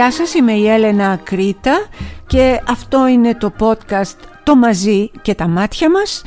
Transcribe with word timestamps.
Γεια 0.00 0.12
σας, 0.12 0.34
είμαι 0.34 0.52
η 0.52 0.68
Έλενα 0.68 1.20
Κρήτα 1.22 1.86
και 2.26 2.60
αυτό 2.68 3.06
είναι 3.06 3.34
το 3.34 3.52
podcast 3.58 4.16
«Το 4.42 4.56
μαζί 4.56 5.10
και 5.22 5.34
τα 5.34 5.48
μάτια 5.48 5.90
μας» 5.90 6.22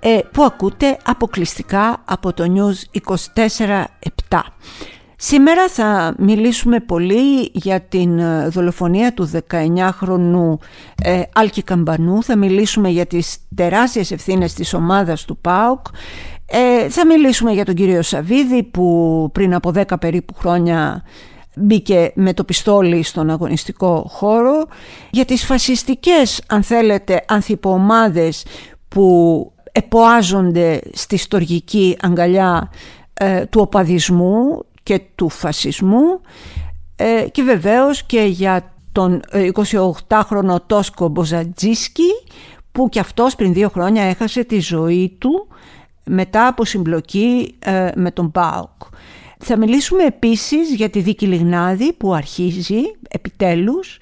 ε, 0.00 0.18
που 0.32 0.42
ακούτε 0.42 0.98
αποκλειστικά 1.04 2.02
από 2.04 2.32
το 2.32 2.44
News 2.54 3.00
24-7. 4.28 4.40
Σήμερα 5.16 5.68
θα 5.68 6.14
μιλήσουμε 6.18 6.80
πολύ 6.80 7.50
για 7.52 7.80
την 7.80 8.18
ε, 8.18 8.48
δολοφονία 8.48 9.14
του 9.14 9.30
19χρονου 9.48 10.58
ε, 11.02 11.22
Άλκη 11.32 11.62
Καμπανού, 11.62 12.22
θα 12.22 12.36
μιλήσουμε 12.36 12.88
για 12.88 13.06
τις 13.06 13.36
τεράστιες 13.54 14.10
ευθύνες 14.10 14.54
της 14.54 14.74
ομάδας 14.74 15.24
του 15.24 15.36
ΠΑΟΚ, 15.36 15.86
ε, 16.46 16.88
θα 16.88 17.06
μιλήσουμε 17.06 17.52
για 17.52 17.64
τον 17.64 17.74
κύριο 17.74 18.02
Σαβίδη 18.02 18.62
που 18.62 19.28
πριν 19.32 19.54
από 19.54 19.72
10 19.74 19.82
περίπου 20.00 20.34
χρόνια 20.34 21.02
μπήκε 21.58 22.12
με 22.14 22.34
το 22.34 22.44
πιστόλι 22.44 23.02
στον 23.02 23.30
αγωνιστικό 23.30 24.06
χώρο, 24.08 24.66
για 25.10 25.24
τις 25.24 25.44
φασιστικές 25.44 26.42
αν 26.48 26.62
θέλετε 26.62 27.24
ανθιποομάδες 27.28 28.44
που 28.88 29.52
εποάζονται 29.72 30.80
στη 30.92 31.16
στοργική 31.16 31.96
αγκαλιά 32.00 32.70
ε, 33.14 33.44
του 33.46 33.60
οπαδισμού 33.60 34.64
και 34.82 35.00
του 35.14 35.28
φασισμού 35.28 36.20
ε, 36.96 37.26
και 37.32 37.42
βεβαίως 37.42 38.02
και 38.02 38.20
για 38.20 38.72
τον 38.92 39.20
28χρονο 40.08 40.54
ε, 40.54 40.58
Τόσκο 40.66 41.08
Μποζατζίσκι 41.08 42.10
που 42.72 42.88
και 42.88 43.00
αυτός 43.00 43.34
πριν 43.34 43.52
δύο 43.52 43.68
χρόνια 43.68 44.02
έχασε 44.02 44.44
τη 44.44 44.60
ζωή 44.60 45.16
του 45.18 45.48
μετά 46.04 46.46
από 46.46 46.64
συμπλοκή 46.64 47.58
με 47.94 48.10
τον 48.10 48.30
ΠΑΟΚ. 48.30 48.82
Θα 49.38 49.56
μιλήσουμε 49.56 50.04
επίσης 50.04 50.74
για 50.74 50.90
τη 50.90 51.00
δίκη 51.00 51.26
Λιγνάδη 51.26 51.92
που 51.92 52.14
αρχίζει 52.14 52.80
επιτέλους 53.08 53.98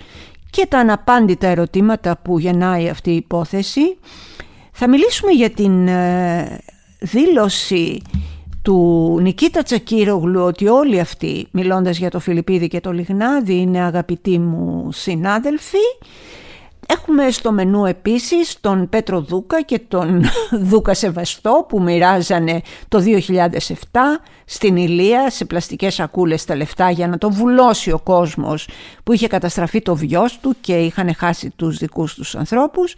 και 0.50 0.66
τα 0.66 0.78
αναπάντητα 0.78 1.46
ερωτήματα 1.46 2.18
που 2.22 2.38
γεννάει 2.38 2.88
αυτή 2.88 3.10
η 3.10 3.16
υπόθεση. 3.16 3.96
Θα 4.72 4.88
μιλήσουμε 4.88 5.32
για 5.32 5.50
την 5.50 5.88
ε, 5.88 6.60
δήλωση 7.00 8.02
του 8.62 9.18
Νικήτα 9.20 9.62
Τσακύρογλου 9.62 10.40
ότι 10.40 10.68
όλοι 10.68 11.00
αυτοί 11.00 11.46
μιλώντας 11.50 11.98
για 11.98 12.10
το 12.10 12.20
Φιλιππίδη 12.20 12.68
και 12.68 12.80
το 12.80 12.92
Λιγνάδη 12.92 13.54
είναι 13.54 13.80
αγαπητοί 13.80 14.38
μου 14.38 14.92
συνάδελφοι 14.92 15.86
Έχουμε 16.88 17.30
στο 17.30 17.52
μενού 17.52 17.84
επίσης 17.84 18.60
τον 18.60 18.88
Πέτρο 18.88 19.20
Δούκα 19.20 19.62
και 19.62 19.78
τον 19.78 20.22
Δούκα 20.70 20.94
Σεβαστό 20.94 21.66
που 21.68 21.82
μοιράζανε 21.82 22.62
το 22.88 23.02
2007 23.06 23.76
στην 24.44 24.76
Ηλία 24.76 25.30
σε 25.30 25.44
πλαστικές 25.44 25.94
σακούλες 25.94 26.44
τα 26.44 26.56
λεφτά 26.56 26.90
για 26.90 27.08
να 27.08 27.18
το 27.18 27.30
βουλώσει 27.30 27.90
ο 27.90 27.98
κόσμος 27.98 28.68
που 29.04 29.12
είχε 29.12 29.26
καταστραφεί 29.26 29.82
το 29.82 29.96
βιός 29.96 30.38
του 30.38 30.54
και 30.60 30.72
είχαν 30.72 31.14
χάσει 31.14 31.52
τους 31.56 31.76
δικούς 31.76 32.14
τους 32.14 32.34
ανθρώπους. 32.34 32.94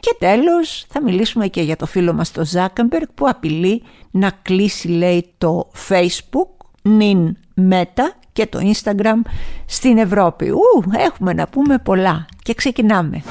Και 0.00 0.16
τέλος 0.18 0.86
θα 0.88 1.02
μιλήσουμε 1.02 1.46
και 1.46 1.62
για 1.62 1.76
το 1.76 1.86
φίλο 1.86 2.12
μας 2.12 2.32
το 2.32 2.44
Ζάκεμπεργκ 2.44 3.08
που 3.14 3.28
απειλεί 3.28 3.82
να 4.10 4.30
κλείσει 4.42 4.88
λέει 4.88 5.32
το 5.38 5.70
Facebook, 5.88 6.66
νυν 6.82 7.36
Meta 7.70 8.04
και 8.32 8.46
το 8.46 8.58
Instagram 8.72 9.20
στην 9.66 9.98
Ευρώπη. 9.98 10.48
Ου, 10.50 10.82
έχουμε 10.96 11.32
να 11.32 11.48
πούμε 11.48 11.78
πολλά 11.78 12.26
και 12.46 12.54
ξεκινάμε. 12.54 13.22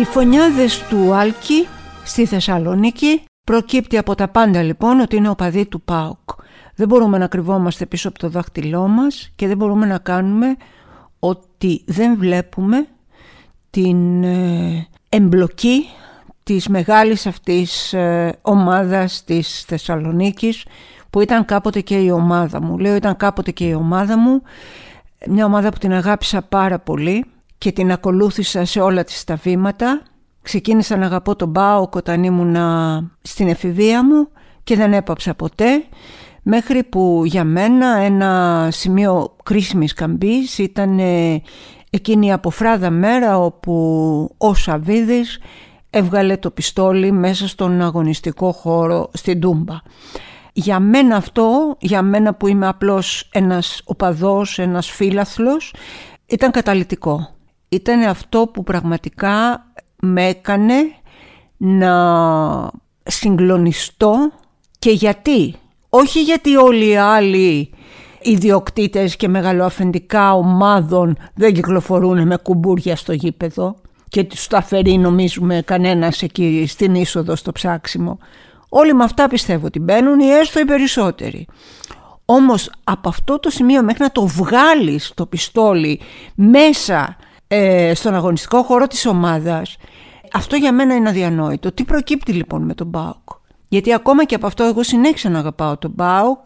Οι 0.00 0.04
φωνιάδες 0.04 0.82
του 0.88 1.14
Άλκη 1.14 1.66
στη 2.04 2.26
Θεσσαλονίκη 2.26 3.22
προκύπτει 3.46 3.98
από 3.98 4.14
τα 4.14 4.28
πάντα 4.28 4.62
λοιπόν 4.62 5.00
ότι 5.00 5.16
είναι 5.16 5.28
ο 5.28 5.34
παδί 5.34 5.66
του 5.66 5.80
ΠΑΟΚ. 5.80 6.30
Δεν 6.74 6.88
μπορούμε 6.88 7.18
να 7.18 7.26
κρυβόμαστε 7.26 7.86
πίσω 7.86 8.08
από 8.08 8.18
το 8.18 8.28
δάχτυλό 8.28 8.88
μας 8.88 9.32
και 9.36 9.46
δεν 9.46 9.56
μπορούμε 9.56 9.86
να 9.86 9.98
κάνουμε 9.98 10.56
ότι 11.18 11.84
δεν 11.86 12.16
βλέπουμε 12.16 12.88
την 13.70 14.24
ε, 14.24 14.86
εμπλοκή 15.08 15.84
της 16.42 16.68
μεγάλης 16.68 17.26
αυτής 17.26 17.92
ε, 17.92 18.38
ομάδας 18.42 19.24
της 19.24 19.64
Θεσσαλονίκης 19.66 20.64
που 21.10 21.20
ήταν 21.20 21.44
κάποτε 21.44 21.80
και 21.80 21.96
η 21.96 22.10
ομάδα 22.10 22.62
μου. 22.62 22.78
Λέω 22.78 22.94
ήταν 22.94 23.16
κάποτε 23.16 23.50
και 23.50 23.64
η 23.64 23.72
ομάδα 23.72 24.18
μου, 24.18 24.42
μια 25.26 25.44
ομάδα 25.44 25.68
που 25.68 25.78
την 25.78 25.92
αγάπησα 25.92 26.42
πάρα 26.42 26.78
πολύ 26.78 27.24
και 27.58 27.72
την 27.72 27.92
ακολούθησα 27.92 28.64
σε 28.64 28.80
όλα 28.80 29.04
τις 29.04 29.24
τα 29.24 29.34
βήματα. 29.34 30.02
Ξεκίνησα 30.42 30.96
να 30.96 31.06
αγαπώ 31.06 31.36
τον 31.36 31.48
Μπάουκ 31.48 31.94
όταν 31.94 32.24
ήμουνα 32.24 33.04
στην 33.22 33.48
εφηβεία 33.48 34.04
μου 34.04 34.28
και 34.64 34.76
δεν 34.76 34.92
έπαψα 34.92 35.34
ποτέ 35.34 35.84
μέχρι 36.42 36.84
που 36.84 37.22
για 37.24 37.44
μένα 37.44 37.96
ένα 37.96 38.68
σημείο 38.70 39.36
κρίσιμης 39.42 39.92
καμπής 39.92 40.58
ήταν 40.58 40.98
ε, 40.98 41.42
εκείνη 41.90 42.26
η 42.26 42.32
αποφράδα 42.32 42.90
μέρα 42.90 43.38
όπου 43.38 44.34
ο 44.38 44.54
Σαβίδης 44.54 45.38
έβγαλε 45.90 46.36
το 46.36 46.50
πιστόλι 46.50 47.12
μέσα 47.12 47.48
στον 47.48 47.80
αγωνιστικό 47.80 48.52
χώρο 48.52 49.10
στην 49.12 49.40
Τούμπα. 49.40 49.74
Για 50.52 50.80
μένα 50.80 51.16
αυτό, 51.16 51.76
για 51.80 52.02
μένα 52.02 52.34
που 52.34 52.46
είμαι 52.46 52.66
απλώς 52.68 53.28
ένας 53.32 53.82
οπαδός, 53.84 54.58
ένας 54.58 54.90
φίλαθλος, 54.90 55.74
ήταν 56.26 56.50
καταλητικό. 56.50 57.28
Ήταν 57.68 58.02
αυτό 58.02 58.46
που 58.52 58.62
πραγματικά 58.62 59.64
με 60.00 60.26
έκανε 60.26 60.74
να 61.56 62.70
συγκλονιστώ 63.02 64.32
και 64.78 64.90
γιατί 64.90 65.54
όχι 65.88 66.22
γιατί 66.22 66.56
όλοι 66.56 66.88
οι 66.88 66.96
άλλοι 66.96 67.70
ιδιοκτήτες 68.22 69.16
και 69.16 69.28
μεγαλοαφεντικά 69.28 70.34
ομάδων 70.34 71.16
δεν 71.34 71.54
κυκλοφορούν 71.54 72.26
με 72.26 72.36
κουμπούρια 72.36 72.96
στο 72.96 73.12
γήπεδο 73.12 73.76
και 74.08 74.24
τους 74.24 74.46
τα 74.46 74.62
φέρει 74.62 74.98
νομίζουμε 74.98 75.62
κανένας 75.64 76.22
εκεί 76.22 76.64
στην 76.68 76.94
είσοδο 76.94 77.36
στο 77.36 77.52
ψάξιμο. 77.52 78.18
Όλοι 78.68 78.94
με 78.94 79.04
αυτά 79.04 79.28
πιστεύω 79.28 79.66
ότι 79.66 79.78
μπαίνουν 79.78 80.20
ή 80.20 80.28
έστω 80.28 80.60
οι 80.60 80.64
περισσότεροι. 80.64 81.46
Όμως 82.24 82.70
από 82.84 83.08
αυτό 83.08 83.38
το 83.38 83.50
σημείο 83.50 83.82
μέχρι 83.82 84.02
να 84.02 84.12
το 84.12 84.26
βγάλεις 84.26 85.12
το 85.14 85.26
πιστόλι 85.26 86.00
μέσα 86.34 87.16
ε, 87.48 87.94
στον 87.94 88.14
αγωνιστικό 88.14 88.62
χώρο 88.62 88.86
της 88.86 89.06
ομάδας 89.06 89.76
αυτό 90.32 90.56
για 90.56 90.72
μένα 90.72 90.94
είναι 90.94 91.08
αδιανόητο. 91.08 91.72
Τι 91.72 91.84
προκύπτει 91.84 92.32
λοιπόν 92.32 92.62
με 92.62 92.74
τον 92.74 92.86
Μπάουκ; 92.86 93.28
Γιατί 93.68 93.94
ακόμα 93.94 94.24
και 94.24 94.34
από 94.34 94.46
αυτό 94.46 94.64
εγώ 94.64 94.82
συνέχισα 94.82 95.28
να 95.28 95.38
αγαπάω 95.38 95.76
τον 95.76 95.92
Μπάουκ, 95.94 96.44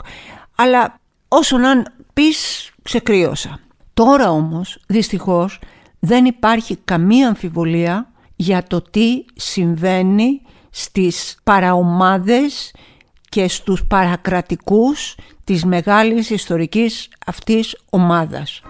αλλά 0.56 1.00
όσο 1.38 1.58
να 1.58 1.82
πεις 2.12 2.70
ξεκρίωσα. 2.82 3.58
Τώρα 3.94 4.30
όμως 4.30 4.78
δυστυχώς 4.86 5.58
δεν 5.98 6.24
υπάρχει 6.24 6.76
καμία 6.84 7.28
αμφιβολία 7.28 8.10
για 8.36 8.62
το 8.62 8.80
τι 8.80 9.24
συμβαίνει 9.34 10.40
στις 10.70 11.36
παραομάδες 11.42 12.74
και 13.28 13.48
στους 13.48 13.84
παρακρατικούς 13.84 15.16
της 15.44 15.64
μεγάλης 15.64 16.30
ιστορικής 16.30 17.08
αυτής 17.26 17.78
ομάδας. 17.90 18.62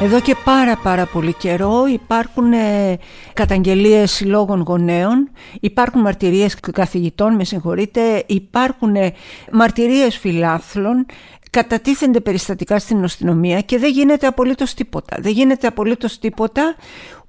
Εδώ 0.00 0.20
και 0.20 0.36
πάρα 0.44 0.76
πάρα 0.76 1.06
πολύ 1.06 1.32
καιρό 1.32 1.86
υπάρχουν 1.86 2.52
ε, 2.52 2.98
καταγγελίες 3.32 4.12
συλλόγων 4.12 4.60
γονέων, 4.60 5.30
υπάρχουν 5.60 6.00
μαρτυρίες 6.00 6.54
καθηγητών, 6.72 7.34
με 7.34 7.44
συγχωρείτε, 7.44 8.24
υπάρχουν 8.26 8.94
ε, 8.96 9.12
μαρτυρίες 9.52 10.16
φιλάθλων, 10.16 11.06
κατατίθενται 11.50 12.20
περιστατικά 12.20 12.78
στην 12.78 13.04
αστυνομία 13.04 13.60
και 13.60 13.78
δεν 13.78 13.90
γίνεται 13.90 14.26
απολύτως 14.26 14.74
τίποτα. 14.74 15.16
Δεν 15.20 15.32
γίνεται 15.32 15.66
απολύτως 15.66 16.18
τίποτα 16.18 16.74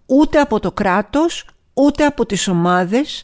ούτε 0.05 0.39
από 0.39 0.59
το 0.59 0.71
κράτος, 0.71 1.45
ούτε 1.73 2.05
από 2.05 2.25
τις 2.25 2.47
ομάδες, 2.47 3.23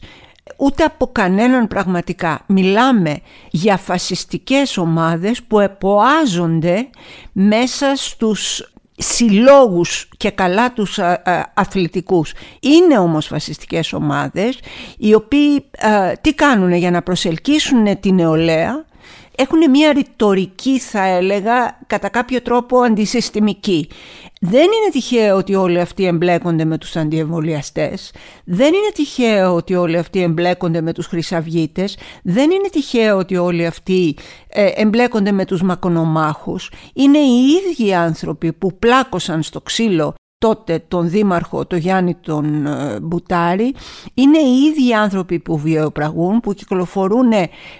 ούτε 0.56 0.84
από 0.84 1.06
κανέναν 1.12 1.68
πραγματικά. 1.68 2.40
Μιλάμε 2.46 3.18
για 3.50 3.76
φασιστικές 3.76 4.76
ομάδες 4.76 5.42
που 5.42 5.60
εποάζονται 5.60 6.88
μέσα 7.32 7.92
στους 7.96 8.70
συλλόγους 8.96 10.08
και 10.16 10.30
καλά 10.30 10.72
τους 10.72 10.98
αθλητικούς. 11.54 12.32
Είναι 12.60 12.98
όμως 12.98 13.26
φασιστικές 13.26 13.92
ομάδες 13.92 14.58
οι 14.98 15.14
οποίοι 15.14 15.64
τι 16.20 16.34
κάνουν 16.34 16.72
για 16.72 16.90
να 16.90 17.02
προσελκύσουν 17.02 18.00
την 18.00 18.14
νεολαία 18.14 18.84
έχουν 19.36 19.70
μια 19.70 19.92
ρητορική 19.92 20.78
θα 20.78 21.04
έλεγα 21.06 21.78
κατά 21.86 22.08
κάποιο 22.08 22.42
τρόπο 22.42 22.78
αντισυστημική. 22.78 23.88
Δεν 24.48 24.62
είναι 24.62 24.90
τυχαίο 24.92 25.36
ότι 25.36 25.54
όλοι 25.54 25.80
αυτοί 25.80 26.04
εμπλέκονται 26.04 26.64
με 26.64 26.78
τους 26.78 26.96
αντιεμβολιαστές. 26.96 28.12
Δεν 28.44 28.74
είναι 28.74 28.90
τυχαίο 28.94 29.54
ότι 29.54 29.74
όλοι 29.74 29.98
αυτοί 29.98 30.22
εμπλέκονται 30.22 30.80
με 30.80 30.92
τους 30.92 31.06
χρυσαυγίτες. 31.06 31.98
Δεν 32.22 32.50
είναι 32.50 32.68
τυχαίο 32.68 33.18
ότι 33.18 33.36
όλοι 33.36 33.66
αυτοί 33.66 34.16
ε, 34.48 34.70
εμπλέκονται 34.74 35.32
με 35.32 35.44
τους 35.44 35.62
μακονομάχους. 35.62 36.70
Είναι 36.94 37.18
οι 37.18 37.44
ίδιοι 37.46 37.94
άνθρωποι 37.94 38.52
που 38.52 38.78
πλάκωσαν 38.78 39.42
στο 39.42 39.60
ξύλο 39.60 40.14
τότε 40.38 40.84
τον 40.88 41.08
δήμαρχο, 41.08 41.66
τον 41.66 41.78
Γιάννη 41.78 42.14
τον 42.14 42.66
ε, 42.66 43.00
Μπουτάρη, 43.02 43.74
είναι 44.14 44.38
οι 44.38 44.62
ίδιοι 44.62 44.94
άνθρωποι 44.94 45.38
που 45.38 45.58
βιοπραγούν, 45.58 46.40
που 46.40 46.52
κυκλοφορούν 46.52 47.32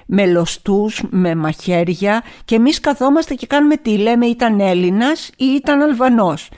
με 0.07 0.27
λοστούς, 0.27 1.03
με 1.11 1.35
μαχαίρια 1.35 2.23
και 2.45 2.55
εμείς 2.55 2.81
καθόμαστε 2.81 3.35
και 3.35 3.47
κάνουμε 3.47 3.77
τι 3.77 3.99
λέμε 3.99 4.27
ήταν 4.27 4.61
Έλληνας 4.61 5.31
ή 5.37 5.45
ήταν 5.45 5.83
Αλβανός. 5.83 6.49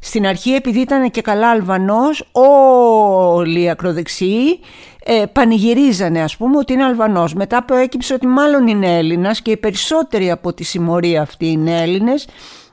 Στην 0.00 0.26
αρχή 0.26 0.50
επειδή 0.50 0.80
ήταν 0.80 1.10
και 1.10 1.20
καλά 1.20 1.50
Αλβανός 1.50 2.28
όλοι 2.32 3.62
οι 3.62 3.70
ακροδεξιοί 3.70 4.60
ε, 5.04 5.24
πανηγυρίζανε 5.32 6.22
ας 6.22 6.36
πούμε 6.36 6.58
ότι 6.58 6.72
είναι 6.72 6.84
Αλβανός. 6.84 7.34
Μετά 7.34 7.64
προέκυψε 7.64 8.14
ότι 8.14 8.26
μάλλον 8.26 8.66
είναι 8.66 8.98
Έλληνας 8.98 9.42
και 9.42 9.50
οι 9.50 9.56
περισσότεροι 9.56 10.30
από 10.30 10.52
τη 10.52 10.64
συμμορία 10.64 11.22
αυτή 11.22 11.46
είναι 11.46 11.82
Έλληνες 11.82 12.26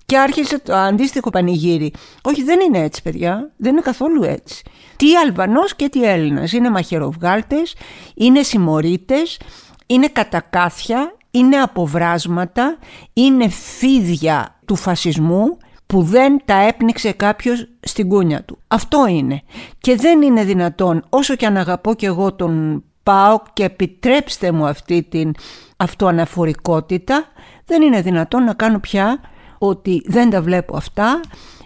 και 0.09 0.17
άρχισε 0.17 0.59
το 0.59 0.75
αντίστοιχο 0.75 1.29
πανηγύρι. 1.29 1.93
Όχι, 2.23 2.43
δεν 2.43 2.59
είναι 2.59 2.79
έτσι, 2.79 3.01
παιδιά. 3.01 3.51
Δεν 3.57 3.71
είναι 3.71 3.81
καθόλου 3.81 4.23
έτσι. 4.23 4.63
Τι 4.95 5.15
Αλβανός 5.15 5.75
και 5.75 5.89
τι 5.89 6.03
Έλληνας. 6.03 6.51
Είναι 6.51 6.69
μαχαιροβγάλτες, 6.69 7.75
είναι 8.15 8.43
συμμορίτες, 8.43 9.39
είναι 9.87 10.07
κατακάθια, 10.07 11.15
είναι 11.31 11.57
αποβράσματα, 11.57 12.77
είναι 13.13 13.49
φίδια 13.49 14.59
του 14.65 14.75
φασισμού 14.75 15.57
που 15.85 16.03
δεν 16.03 16.41
τα 16.45 16.55
έπνιξε 16.55 17.11
κάποιος 17.11 17.67
στην 17.79 18.09
κούνια 18.09 18.43
του. 18.43 18.57
Αυτό 18.67 19.07
είναι. 19.07 19.41
Και 19.79 19.95
δεν 19.95 20.21
είναι 20.21 20.43
δυνατόν, 20.43 21.05
όσο 21.09 21.35
και 21.35 21.45
αν 21.45 21.57
αγαπώ 21.57 21.93
και 21.93 22.05
εγώ 22.05 22.33
τον 22.33 22.83
πάω 23.03 23.41
και 23.53 23.63
επιτρέψτε 23.63 24.51
μου 24.51 24.65
αυτή 24.65 25.03
την 25.03 25.31
αυτοαναφορικότητα, 25.77 27.25
δεν 27.65 27.81
είναι 27.81 28.01
δυνατόν 28.01 28.43
να 28.43 28.53
κάνω 28.53 28.79
πια 28.79 29.19
ότι 29.59 30.01
δεν 30.05 30.29
τα 30.29 30.41
βλέπω 30.41 30.77
αυτά 30.77 31.19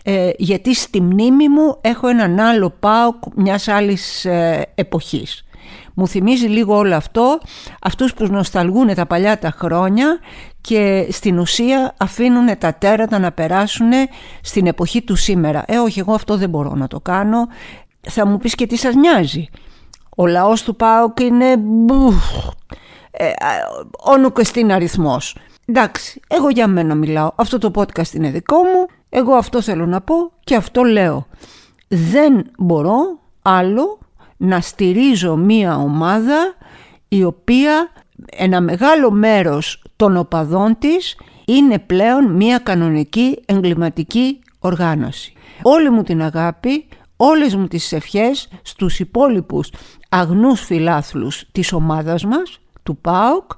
ε, 0.03 0.29
γιατί 0.37 0.75
στη 0.75 1.01
μνήμη 1.01 1.49
μου 1.49 1.77
έχω 1.81 2.07
έναν 2.07 2.39
άλλο 2.39 2.69
πάω 2.79 3.13
μιας 3.35 3.67
άλλης 3.67 4.25
ε, 4.25 4.65
εποχής. 4.75 5.45
Μου 5.93 6.07
θυμίζει 6.07 6.45
λίγο 6.45 6.77
όλο 6.77 6.95
αυτό, 6.95 7.39
αυτούς 7.81 8.13
που 8.13 8.25
νοσταλγούν 8.25 8.93
τα 8.93 9.05
παλιά 9.05 9.39
τα 9.39 9.51
χρόνια 9.51 10.19
και 10.61 11.07
στην 11.11 11.39
ουσία 11.39 11.93
αφήνουν 11.97 12.57
τα 12.57 12.73
τέρατα 12.73 13.19
να 13.19 13.31
περάσουν 13.31 13.91
στην 14.41 14.67
εποχή 14.67 15.01
του 15.01 15.15
σήμερα. 15.15 15.63
Ε, 15.67 15.77
όχι, 15.77 15.99
εγώ 15.99 16.13
αυτό 16.13 16.37
δεν 16.37 16.49
μπορώ 16.49 16.73
να 16.75 16.87
το 16.87 16.99
κάνω. 16.99 17.47
Θα 18.01 18.25
μου 18.27 18.37
πεις 18.37 18.55
και 18.55 18.67
τι 18.67 18.75
σας 18.77 18.95
νοιάζει. 18.95 19.47
Ο 20.17 20.25
λαός 20.25 20.63
του 20.63 20.75
ΠΑΟΚ 20.75 21.19
είναι... 21.19 21.51
Ε, 23.11 23.31
όνου 23.99 24.31
και 24.31 24.43
στην 24.43 24.71
αριθμός. 24.71 25.35
Εντάξει, 25.65 26.21
εγώ 26.27 26.49
για 26.49 26.67
μένα 26.67 26.95
μιλάω. 26.95 27.31
Αυτό 27.35 27.57
το 27.57 27.71
podcast 27.75 28.13
είναι 28.13 28.29
δικό 28.31 28.57
μου. 28.57 28.85
Εγώ 29.09 29.33
αυτό 29.33 29.61
θέλω 29.61 29.85
να 29.85 30.01
πω 30.01 30.31
και 30.43 30.55
αυτό 30.55 30.83
λέω. 30.83 31.27
Δεν 31.87 32.51
μπορώ 32.57 33.19
άλλο 33.41 33.99
να 34.37 34.61
στηρίζω 34.61 35.35
μία 35.35 35.75
ομάδα 35.77 36.55
η 37.07 37.23
οποία 37.23 37.91
ένα 38.31 38.61
μεγάλο 38.61 39.11
μέρος 39.11 39.83
των 39.95 40.17
οπαδών 40.17 40.77
της 40.79 41.17
είναι 41.45 41.79
πλέον 41.79 42.31
μία 42.31 42.57
κανονική 42.57 43.43
εγκληματική 43.45 44.39
οργάνωση. 44.59 45.33
Όλη 45.61 45.89
μου 45.89 46.03
την 46.03 46.21
αγάπη, 46.21 46.87
όλες 47.17 47.55
μου 47.55 47.67
τις 47.67 47.91
ευχές 47.91 48.47
στους 48.61 48.99
υπόλοιπους 48.99 49.71
αγνούς 50.09 50.61
φιλάθλους 50.61 51.43
της 51.51 51.73
ομάδας 51.73 52.25
μας, 52.25 52.59
του 52.83 52.97
ΠΑΟΚ, 52.97 53.51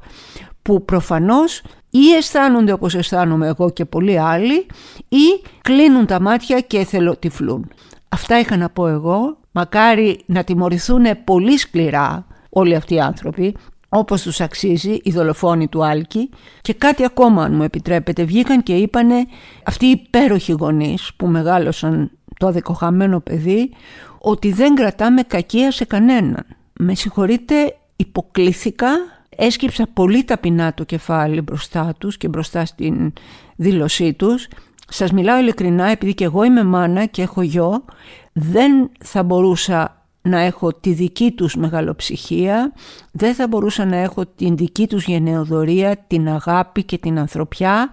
που 0.61 0.85
προφανώς 0.85 1.61
ή 1.97 2.13
αισθάνονται 2.18 2.71
όπως 2.71 2.95
αισθάνομαι 2.95 3.47
εγώ 3.47 3.69
και 3.69 3.86
πολλοί 3.86 4.19
άλλοι 4.19 4.65
ή 5.09 5.42
κλείνουν 5.62 6.06
τα 6.06 6.21
μάτια 6.21 6.59
και 6.59 6.77
εθελοτυφλούν. 6.77 7.71
Αυτά 8.09 8.39
είχα 8.39 8.57
να 8.57 8.69
πω 8.69 8.88
εγώ. 8.88 9.38
Μακάρι 9.51 10.24
να 10.25 10.44
τιμωρηθούν 10.44 11.06
πολύ 11.24 11.57
σκληρά 11.57 12.27
όλοι 12.50 12.75
αυτοί 12.75 12.94
οι 12.94 13.00
άνθρωποι 13.00 13.56
όπως 13.89 14.21
τους 14.21 14.42
αξίζει 14.42 15.00
οι 15.03 15.12
δολοφόνοι 15.12 15.68
του 15.68 15.86
Άλκη 15.86 16.30
και 16.62 16.74
κάτι 16.74 17.06
ακόμα 17.06 17.44
αν 17.44 17.53
μου 17.53 17.63
επιτρέπετε 17.63 18.24
βγήκαν 18.24 18.63
και 18.63 18.75
είπανε 18.75 19.25
αυτοί 19.63 19.86
οι 19.86 19.89
υπέροχοι 19.89 20.51
γονείς 20.51 21.12
που 21.18 21.27
μεγάλωσαν 21.27 22.12
το 22.39 22.48
αδικοχαμένο 22.48 23.19
παιδί 23.19 23.71
ότι 24.19 24.51
δεν 24.51 24.75
κρατάμε 24.75 25.21
κακία 25.21 25.71
σε 25.71 25.86
κανέναν. 25.86 26.45
Με 26.80 26.95
συγχωρείτε 26.95 27.75
υποκλήθηκα 27.95 28.89
Έσκυψα 29.37 29.87
πολύ 29.93 30.23
ταπεινά 30.23 30.73
το 30.73 30.83
κεφάλι 30.83 31.41
μπροστά 31.41 31.95
τους 31.97 32.17
και 32.17 32.27
μπροστά 32.27 32.65
στην 32.65 33.13
δήλωσή 33.55 34.13
τους. 34.13 34.47
Σας 34.87 35.11
μιλάω 35.11 35.39
ειλικρινά 35.39 35.85
επειδή 35.85 36.13
και 36.13 36.23
εγώ 36.23 36.43
είμαι 36.43 36.63
μάνα 36.63 37.05
και 37.05 37.21
έχω 37.21 37.41
γιο. 37.41 37.85
Δεν 38.33 38.89
θα 39.03 39.23
μπορούσα 39.23 40.05
να 40.21 40.39
έχω 40.39 40.73
τη 40.73 40.93
δική 40.93 41.31
τους 41.31 41.55
μεγαλοψυχία, 41.55 42.73
δεν 43.11 43.33
θα 43.33 43.47
μπορούσα 43.47 43.85
να 43.85 43.95
έχω 43.95 44.25
την 44.25 44.57
δική 44.57 44.87
τους 44.87 45.05
γενεοδορία, 45.05 45.97
την 46.07 46.29
αγάπη 46.29 46.83
και 46.83 46.97
την 46.97 47.19
ανθρωπιά. 47.19 47.89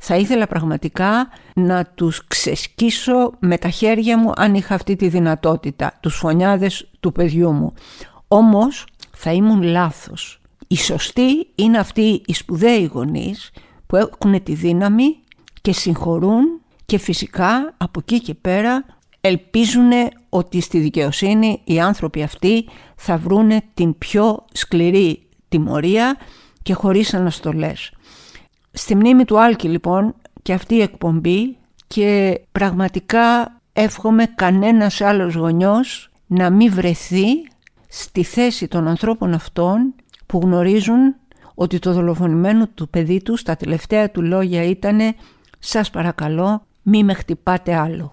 Θα 0.00 0.16
ήθελα 0.16 0.46
πραγματικά 0.46 1.28
να 1.54 1.84
τους 1.84 2.26
ξεσκίσω 2.26 3.32
με 3.38 3.58
τα 3.58 3.68
χέρια 3.68 4.18
μου 4.18 4.32
αν 4.36 4.54
είχα 4.54 4.74
αυτή 4.74 4.96
τη 4.96 5.08
δυνατότητα, 5.08 5.98
τους 6.00 6.16
φωνιάδες 6.16 6.90
του 7.00 7.12
παιδιού 7.12 7.52
μου. 7.52 7.72
Όμως 8.28 8.86
θα 9.16 9.32
ήμουν 9.32 9.62
λάθος. 9.62 10.39
Οι 10.72 10.76
σωστοί 10.76 11.46
είναι 11.54 11.78
αυτοί 11.78 12.22
οι 12.26 12.34
σπουδαίοι 12.34 12.84
γονείς 12.84 13.50
που 13.86 13.96
έχουν 13.96 14.42
τη 14.42 14.54
δύναμη 14.54 15.16
και 15.60 15.72
συγχωρούν 15.72 16.60
και 16.86 16.98
φυσικά 16.98 17.74
από 17.76 18.00
εκεί 18.00 18.20
και 18.20 18.34
πέρα 18.34 18.84
ελπίζουν 19.20 19.90
ότι 20.28 20.60
στη 20.60 20.78
δικαιοσύνη 20.78 21.60
οι 21.64 21.80
άνθρωποι 21.80 22.22
αυτοί 22.22 22.68
θα 22.96 23.16
βρούνε 23.16 23.62
την 23.74 23.98
πιο 23.98 24.44
σκληρή 24.52 25.22
τιμωρία 25.48 26.16
και 26.62 26.74
χωρίς 26.74 27.14
αναστολές. 27.14 27.92
Στη 28.72 28.94
μνήμη 28.94 29.24
του 29.24 29.40
Άλκη 29.40 29.68
λοιπόν 29.68 30.14
και 30.42 30.52
αυτή 30.52 30.74
η 30.74 30.82
εκπομπή 30.82 31.56
και 31.86 32.40
πραγματικά 32.52 33.60
εύχομαι 33.72 34.26
κανένας 34.26 35.00
άλλος 35.00 35.34
γονιός 35.34 36.10
να 36.26 36.50
μην 36.50 36.72
βρεθεί 36.72 37.26
στη 37.88 38.22
θέση 38.22 38.68
των 38.68 38.88
ανθρώπων 38.88 39.34
αυτών 39.34 39.94
που 40.30 40.40
γνωρίζουν 40.42 41.14
ότι 41.54 41.78
το 41.78 41.92
δολοφονημένο 41.92 42.66
του 42.74 42.88
παιδί 42.88 43.22
τους 43.22 43.40
στα 43.40 43.56
τελευταία 43.56 44.10
του 44.10 44.22
λόγια 44.22 44.62
ήτανε 44.62 45.14
«Σας 45.58 45.90
παρακαλώ 45.90 46.62
μη 46.82 47.04
με 47.04 47.14
χτυπάτε 47.14 47.74
άλλο». 47.74 48.12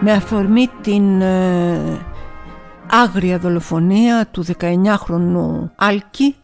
Με 0.00 0.12
αφορμή 0.12 0.68
την 0.82 1.20
ε, 1.20 1.98
άγρια 3.02 3.38
δολοφονία 3.38 4.28
του 4.30 4.44
19χρονου 4.60 5.70
Άλκη. 5.76 6.34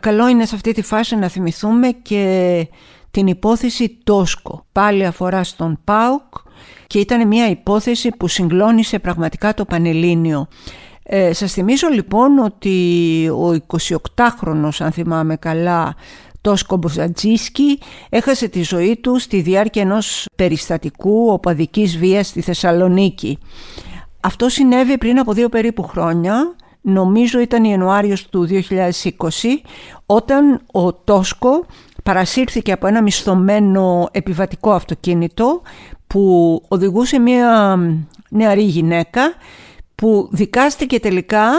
Καλό 0.00 0.28
είναι 0.28 0.46
σε 0.46 0.54
αυτή 0.54 0.72
τη 0.72 0.82
φάση 0.82 1.16
να 1.16 1.28
θυμηθούμε 1.28 1.88
και 1.88 2.68
την 3.10 3.26
υπόθεση 3.26 3.98
Τόσκο. 4.04 4.64
Πάλι 4.72 5.06
αφορά 5.06 5.44
στον 5.44 5.78
ΠΑΟΚ 5.84 6.34
και 6.86 6.98
ήταν 6.98 7.26
μια 7.26 7.48
υπόθεση 7.48 8.10
που 8.18 8.28
συγκλώνησε 8.28 8.98
πραγματικά 8.98 9.54
το 9.54 9.64
Πανελλήνιο. 9.64 10.46
Ε, 11.02 11.32
σας 11.32 11.52
θυμίζω 11.52 11.88
λοιπόν 11.88 12.38
ότι 12.38 13.28
ο 13.28 13.64
28χρονος 13.66 14.76
αν 14.78 14.92
θυμάμαι 14.92 15.36
καλά 15.36 15.94
Τόσκο 16.40 16.76
Μποζατζίσκι 16.76 17.78
έχασε 18.08 18.48
τη 18.48 18.62
ζωή 18.62 18.96
του 18.96 19.18
στη 19.18 19.40
διάρκεια 19.40 19.82
ενός 19.82 20.28
περιστατικού 20.36 21.32
οπαδικής 21.32 21.98
βίας 21.98 22.26
στη 22.26 22.40
Θεσσαλονίκη. 22.40 23.38
Αυτό 24.26 24.48
συνέβη 24.48 24.98
πριν 24.98 25.18
από 25.18 25.32
δύο 25.32 25.48
περίπου 25.48 25.82
χρόνια, 25.82 26.54
νομίζω 26.80 27.40
ήταν 27.40 27.64
Ιανουάριος 27.64 28.28
του 28.28 28.48
2020, 28.50 28.56
όταν 30.06 30.60
ο 30.72 30.92
Τόσκο 30.92 31.66
παρασύρθηκε 32.02 32.72
από 32.72 32.86
ένα 32.86 33.02
μισθωμένο 33.02 34.08
επιβατικό 34.12 34.72
αυτοκίνητο 34.72 35.62
που 36.06 36.62
οδηγούσε 36.68 37.18
μια 37.18 37.78
νεαρή 38.28 38.62
γυναίκα 38.62 39.32
που 39.94 40.28
δικάστηκε 40.30 41.00
τελικά 41.00 41.50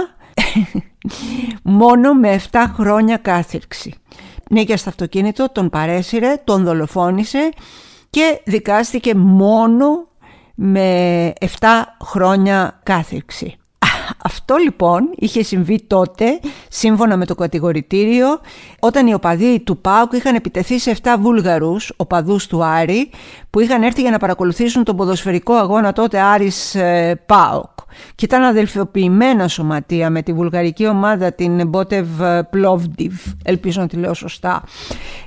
μόνο 1.64 2.14
με 2.14 2.42
7 2.52 2.66
χρόνια 2.74 3.18
κάθερξη. 3.18 3.94
νίκια 4.50 4.78
στο 4.78 4.90
αυτοκίνητο, 4.90 5.52
τον 5.52 5.70
παρέσυρε, 5.70 6.42
τον 6.44 6.64
δολοφόνησε 6.64 7.50
και 8.10 8.42
δικάστηκε 8.44 9.16
μόνο 9.16 10.08
με 10.56 11.34
7 11.40 11.46
χρόνια 12.04 12.80
κάθεξη. 12.84 13.58
Αυτό 14.24 14.56
λοιπόν 14.56 15.10
είχε 15.16 15.44
συμβεί 15.44 15.84
τότε, 15.88 16.40
σύμφωνα 16.70 17.18
με 17.18 17.26
το 17.26 17.36
κατηγορητήριο, 17.36 18.28
όταν 18.80 19.08
οι 19.08 19.14
οπαδοί 19.14 19.60
του 19.60 19.78
ΠΑΟΚ 19.78 20.14
είχαν 20.14 20.36
επιτεθεί 20.36 20.80
σε 20.80 20.98
7 21.04 21.16
βούλγαρους 21.20 21.94
οπαδούς 21.96 22.48
του 22.48 22.64
Άρη, 22.64 23.10
που 23.50 23.60
είχαν 23.60 23.84
έρθει 23.84 24.02
για 24.02 24.12
να 24.12 24.18
παρακολουθήσουν 24.18 24.84
τον 24.84 24.96
ποδοσφαιρικό 24.96 25.54
αγώνα 25.54 25.94
τότε 25.94 26.20
Άρης 26.20 26.76
ε, 26.76 27.22
ΠΑΟΚ. 27.26 27.74
Και 28.16 28.26
ήταν 28.26 28.44
αδελφιοποιημένα 28.44 29.48
σωματεία 29.48 30.10
με 30.10 30.22
τη 30.22 30.34
βουλγαρική 30.34 30.88
ομάδα 30.88 31.32
την 31.32 31.68
Μπότεβ 31.68 32.08
Πλόβντιβ, 32.50 33.14
ελπίζω 33.44 33.82
να 33.82 33.88
τη 33.88 33.96
λέω 33.96 34.14
σωστά. 34.14 34.64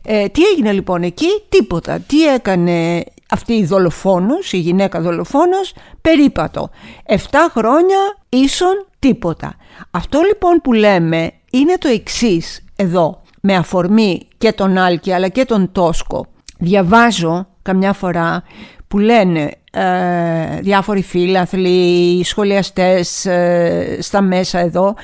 Ε, 0.05 0.29
τι 0.29 0.43
έγινε 0.43 0.73
λοιπόν 0.73 1.03
εκεί, 1.03 1.29
τίποτα. 1.49 1.99
Τι 2.07 2.27
έκανε 2.27 3.05
αυτή 3.31 3.53
η 3.53 3.65
δολοφόνος, 3.65 4.53
η 4.53 4.59
γυναίκα 4.59 5.01
δολοφόνος, 5.01 5.75
περίπατο. 6.01 6.71
7 7.07 7.17
χρόνια 7.51 7.99
ίσον 8.29 8.87
τίποτα. 8.99 9.55
Αυτό 9.91 10.21
λοιπόν 10.21 10.61
που 10.63 10.73
λέμε 10.73 11.33
είναι 11.51 11.79
το 11.79 11.89
εξής 11.89 12.65
εδώ, 12.77 13.23
με 13.41 13.57
αφορμή 13.57 14.29
και 14.39 14.53
τον 14.53 14.79
Άλκη 14.79 15.13
αλλά 15.13 15.29
και 15.29 15.45
τον 15.45 15.73
Τόσκο. 15.73 16.27
Διαβάζω 16.59 17.47
καμιά 17.63 17.93
φορά 17.93 18.43
που 18.89 18.99
λένε 18.99 19.51
ε, 19.73 20.61
διάφοροι 20.61 21.03
φίλαθλοι, 21.03 22.25
σχολιαστές 22.25 23.27
ε, 23.27 23.99
στα 24.01 24.21
μέσα 24.21 24.59
εδώ, 24.59 24.95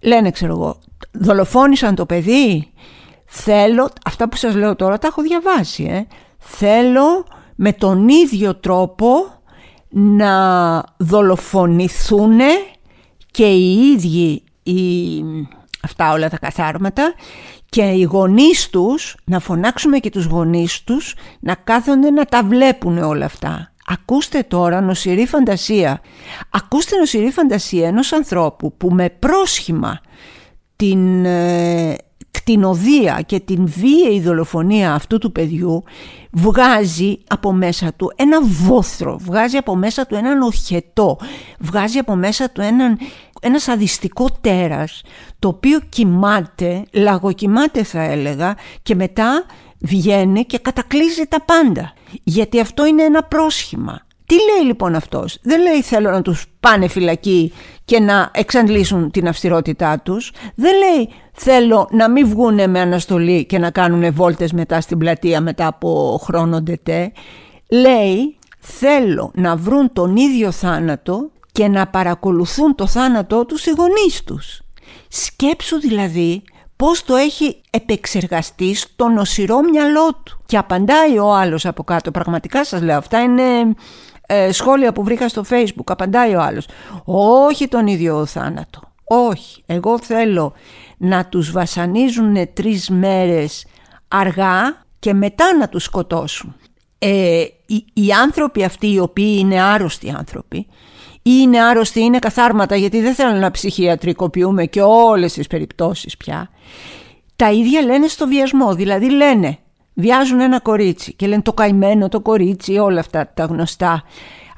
λένε 0.00 0.30
ξέρω 0.30 0.52
εγώ, 0.52 0.78
δολοφόνησαν 1.12 1.94
το 1.94 2.06
παιδί, 2.06 2.72
θέλω, 3.26 3.88
αυτά 4.04 4.28
που 4.28 4.36
σας 4.36 4.54
λέω 4.54 4.76
τώρα 4.76 4.98
τα 4.98 5.06
έχω 5.06 5.22
διαβάσει, 5.22 5.84
ε, 5.90 6.06
θέλω 6.38 7.24
με 7.56 7.72
τον 7.72 8.08
ίδιο 8.08 8.54
τρόπο 8.54 9.08
να 9.88 10.84
δολοφονηθούν 10.96 12.38
και 13.30 13.46
οι 13.46 13.90
ίδιοι 13.92 14.42
οι, 14.62 15.22
αυτά 15.82 16.12
όλα 16.12 16.30
τα 16.30 16.38
καθάρματα 16.38 17.14
και 17.68 17.82
οι 17.82 18.02
γονείς 18.02 18.70
τους, 18.70 19.16
να 19.24 19.40
φωνάξουμε 19.40 19.98
και 19.98 20.10
τους 20.10 20.24
γονείς 20.24 20.84
τους, 20.84 21.14
να 21.40 21.54
κάθονται 21.54 22.10
να 22.10 22.24
τα 22.24 22.42
βλέπουν 22.42 22.98
όλα 22.98 23.24
αυτά. 23.24 23.72
Ακούστε 23.86 24.42
τώρα 24.42 24.80
νοσηρή 24.80 25.26
φαντασία. 25.26 26.00
Ακούστε 26.50 26.96
νοσηρή 26.96 27.30
φαντασία 27.30 27.86
ενός 27.86 28.12
ανθρώπου 28.12 28.76
που 28.76 28.90
με 28.90 29.10
πρόσχημα 29.10 30.00
την 30.76 31.24
ε, 31.24 31.96
κτηνοδία 32.42 33.20
και 33.26 33.40
την 33.40 33.66
βίαιη 33.66 34.20
δολοφονία 34.20 34.94
αυτού 34.94 35.18
του 35.18 35.32
παιδιού 35.32 35.84
βγάζει 36.30 37.18
από 37.26 37.52
μέσα 37.52 37.92
του 37.96 38.12
ένα 38.16 38.42
βόθρο, 38.42 39.18
βγάζει 39.20 39.56
από 39.56 39.76
μέσα 39.76 40.06
του 40.06 40.14
έναν 40.14 40.42
οχετό, 40.42 41.18
βγάζει 41.58 41.98
από 41.98 42.14
μέσα 42.14 42.50
του 42.50 42.60
έναν, 42.60 42.98
ένας 43.40 43.62
σαδιστικό 43.62 44.28
τέρας 44.40 45.02
το 45.38 45.48
οποίο 45.48 45.78
κοιμάται, 45.88 46.84
λαγοκοιμάται 46.92 47.82
θα 47.82 48.02
έλεγα 48.02 48.56
και 48.82 48.94
μετά 48.94 49.44
βγαίνει 49.78 50.44
και 50.44 50.58
κατακλείζει 50.58 51.26
τα 51.26 51.40
πάντα 51.40 51.92
γιατί 52.22 52.60
αυτό 52.60 52.86
είναι 52.86 53.02
ένα 53.02 53.22
πρόσχημα. 53.22 54.00
Τι 54.26 54.34
λέει 54.34 54.66
λοιπόν 54.66 54.94
αυτός, 54.94 55.38
δεν 55.42 55.60
λέει 55.60 55.82
θέλω 55.82 56.10
να 56.10 56.22
τους 56.22 56.46
πάνε 56.60 56.88
φυλακή 56.88 57.52
και 57.84 58.00
να 58.00 58.30
εξαντλήσουν 58.34 59.10
την 59.10 59.28
αυστηρότητά 59.28 60.00
τους, 60.00 60.32
δεν 60.54 60.72
λέει 60.78 61.08
θέλω 61.32 61.88
να 61.90 62.10
μην 62.10 62.28
βγούνε 62.28 62.66
με 62.66 62.80
αναστολή 62.80 63.44
και 63.44 63.58
να 63.58 63.70
κάνουν 63.70 64.12
βόλτες 64.12 64.52
μετά 64.52 64.80
στην 64.80 64.98
πλατεία 64.98 65.40
μετά 65.40 65.66
από 65.66 66.20
χρόνο 66.22 66.60
ντε 66.60 66.86
τε, 66.86 67.12
λέει 67.70 68.36
θέλω 68.58 69.30
να 69.34 69.56
βρουν 69.56 69.92
τον 69.92 70.16
ίδιο 70.16 70.50
θάνατο 70.50 71.30
και 71.52 71.68
να 71.68 71.86
παρακολουθούν 71.86 72.74
το 72.74 72.86
θάνατό 72.86 73.46
τους 73.46 73.66
οι 73.66 73.70
γονείς 73.70 74.24
τους. 74.24 74.60
Σκέψου 75.08 75.80
δηλαδή 75.80 76.42
πώς 76.76 77.04
το 77.04 77.14
έχει 77.16 77.60
επεξεργαστεί 77.70 78.74
στο 78.74 79.08
νοσηρό 79.08 79.60
μυαλό 79.60 80.14
του. 80.22 80.40
Και 80.46 80.56
απαντάει 80.56 81.18
ο 81.18 81.34
άλλος 81.34 81.66
από 81.66 81.84
κάτω, 81.84 82.10
πραγματικά 82.10 82.64
σας 82.64 82.82
λέω, 82.82 82.96
αυτά 82.98 83.20
είναι 83.22 83.42
ε, 84.26 84.52
σχόλια 84.52 84.92
που 84.92 85.04
βρήκα 85.04 85.28
στο 85.28 85.44
facebook, 85.50 85.84
απαντάει 85.84 86.34
ο 86.34 86.40
άλλος. 86.40 86.66
Όχι 87.44 87.68
τον 87.68 87.86
ίδιο 87.86 88.26
θάνατο, 88.26 88.80
όχι. 89.04 89.62
Εγώ 89.66 89.98
θέλω 89.98 90.52
να 91.04 91.26
τους 91.26 91.50
βασανίζουν 91.50 92.52
τρεις 92.52 92.88
μέρες 92.90 93.66
αργά 94.08 94.84
και 94.98 95.14
μετά 95.14 95.56
να 95.56 95.68
τους 95.68 95.84
σκοτώσουν. 95.84 96.56
Ε, 96.98 97.44
οι, 97.66 97.84
οι 97.92 98.12
άνθρωποι 98.12 98.64
αυτοί 98.64 98.92
οι 98.92 98.98
οποίοι 98.98 99.36
είναι 99.38 99.62
άρρωστοι 99.62 100.14
άνθρωποι 100.16 100.66
ή 101.22 101.30
είναι 101.40 101.62
άρρωστοι, 101.62 102.00
είναι 102.00 102.18
καθάρματα 102.18 102.76
γιατί 102.76 103.00
δεν 103.00 103.14
θέλουν 103.14 103.38
να 103.38 103.50
ψυχιατρικοποιούμε 103.50 104.66
και 104.66 104.82
όλες 104.82 105.32
τις 105.32 105.46
περιπτώσεις 105.46 106.16
πια 106.16 106.50
τα 107.36 107.52
ίδια 107.52 107.82
λένε 107.82 108.06
στο 108.06 108.26
βιασμό, 108.26 108.74
δηλαδή 108.74 109.10
λένε 109.10 109.58
βιάζουν 109.94 110.40
ένα 110.40 110.60
κορίτσι 110.60 111.12
και 111.12 111.26
λένε 111.26 111.42
το 111.42 111.52
καημένο 111.52 112.08
το 112.08 112.20
κορίτσι 112.20 112.78
όλα 112.78 113.00
αυτά 113.00 113.30
τα 113.34 113.44
γνωστά 113.44 114.02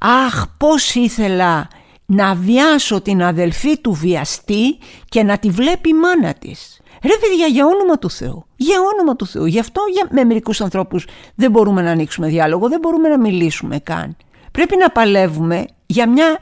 αχ 0.00 0.46
πως 0.56 0.94
ήθελα 0.94 1.68
να 2.06 2.34
βιάσω 2.34 3.00
την 3.00 3.22
αδελφή 3.22 3.78
του 3.80 3.92
βιαστή 3.92 4.78
και 5.08 5.22
να 5.22 5.38
τη 5.38 5.50
βλέπει 5.50 5.88
η 5.88 5.94
μάνα 5.94 6.34
της. 6.34 6.80
Ρε 7.02 7.12
παιδιά, 7.20 7.46
για 7.46 7.66
όνομα 7.66 7.98
του 7.98 8.10
Θεού. 8.10 8.46
Για 8.56 8.76
όνομα 8.94 9.16
του 9.16 9.26
Θεού. 9.26 9.44
Γι' 9.44 9.58
αυτό 9.58 9.80
για, 9.92 10.08
με 10.10 10.24
μερικούς 10.24 10.60
ανθρώπους 10.60 11.06
δεν 11.34 11.50
μπορούμε 11.50 11.82
να 11.82 11.90
ανοίξουμε 11.90 12.28
διάλογο, 12.28 12.68
δεν 12.68 12.78
μπορούμε 12.80 13.08
να 13.08 13.18
μιλήσουμε 13.18 13.78
καν. 13.78 14.16
Πρέπει 14.52 14.76
να 14.76 14.90
παλεύουμε 14.90 15.66
για 15.86 16.08
μια 16.08 16.38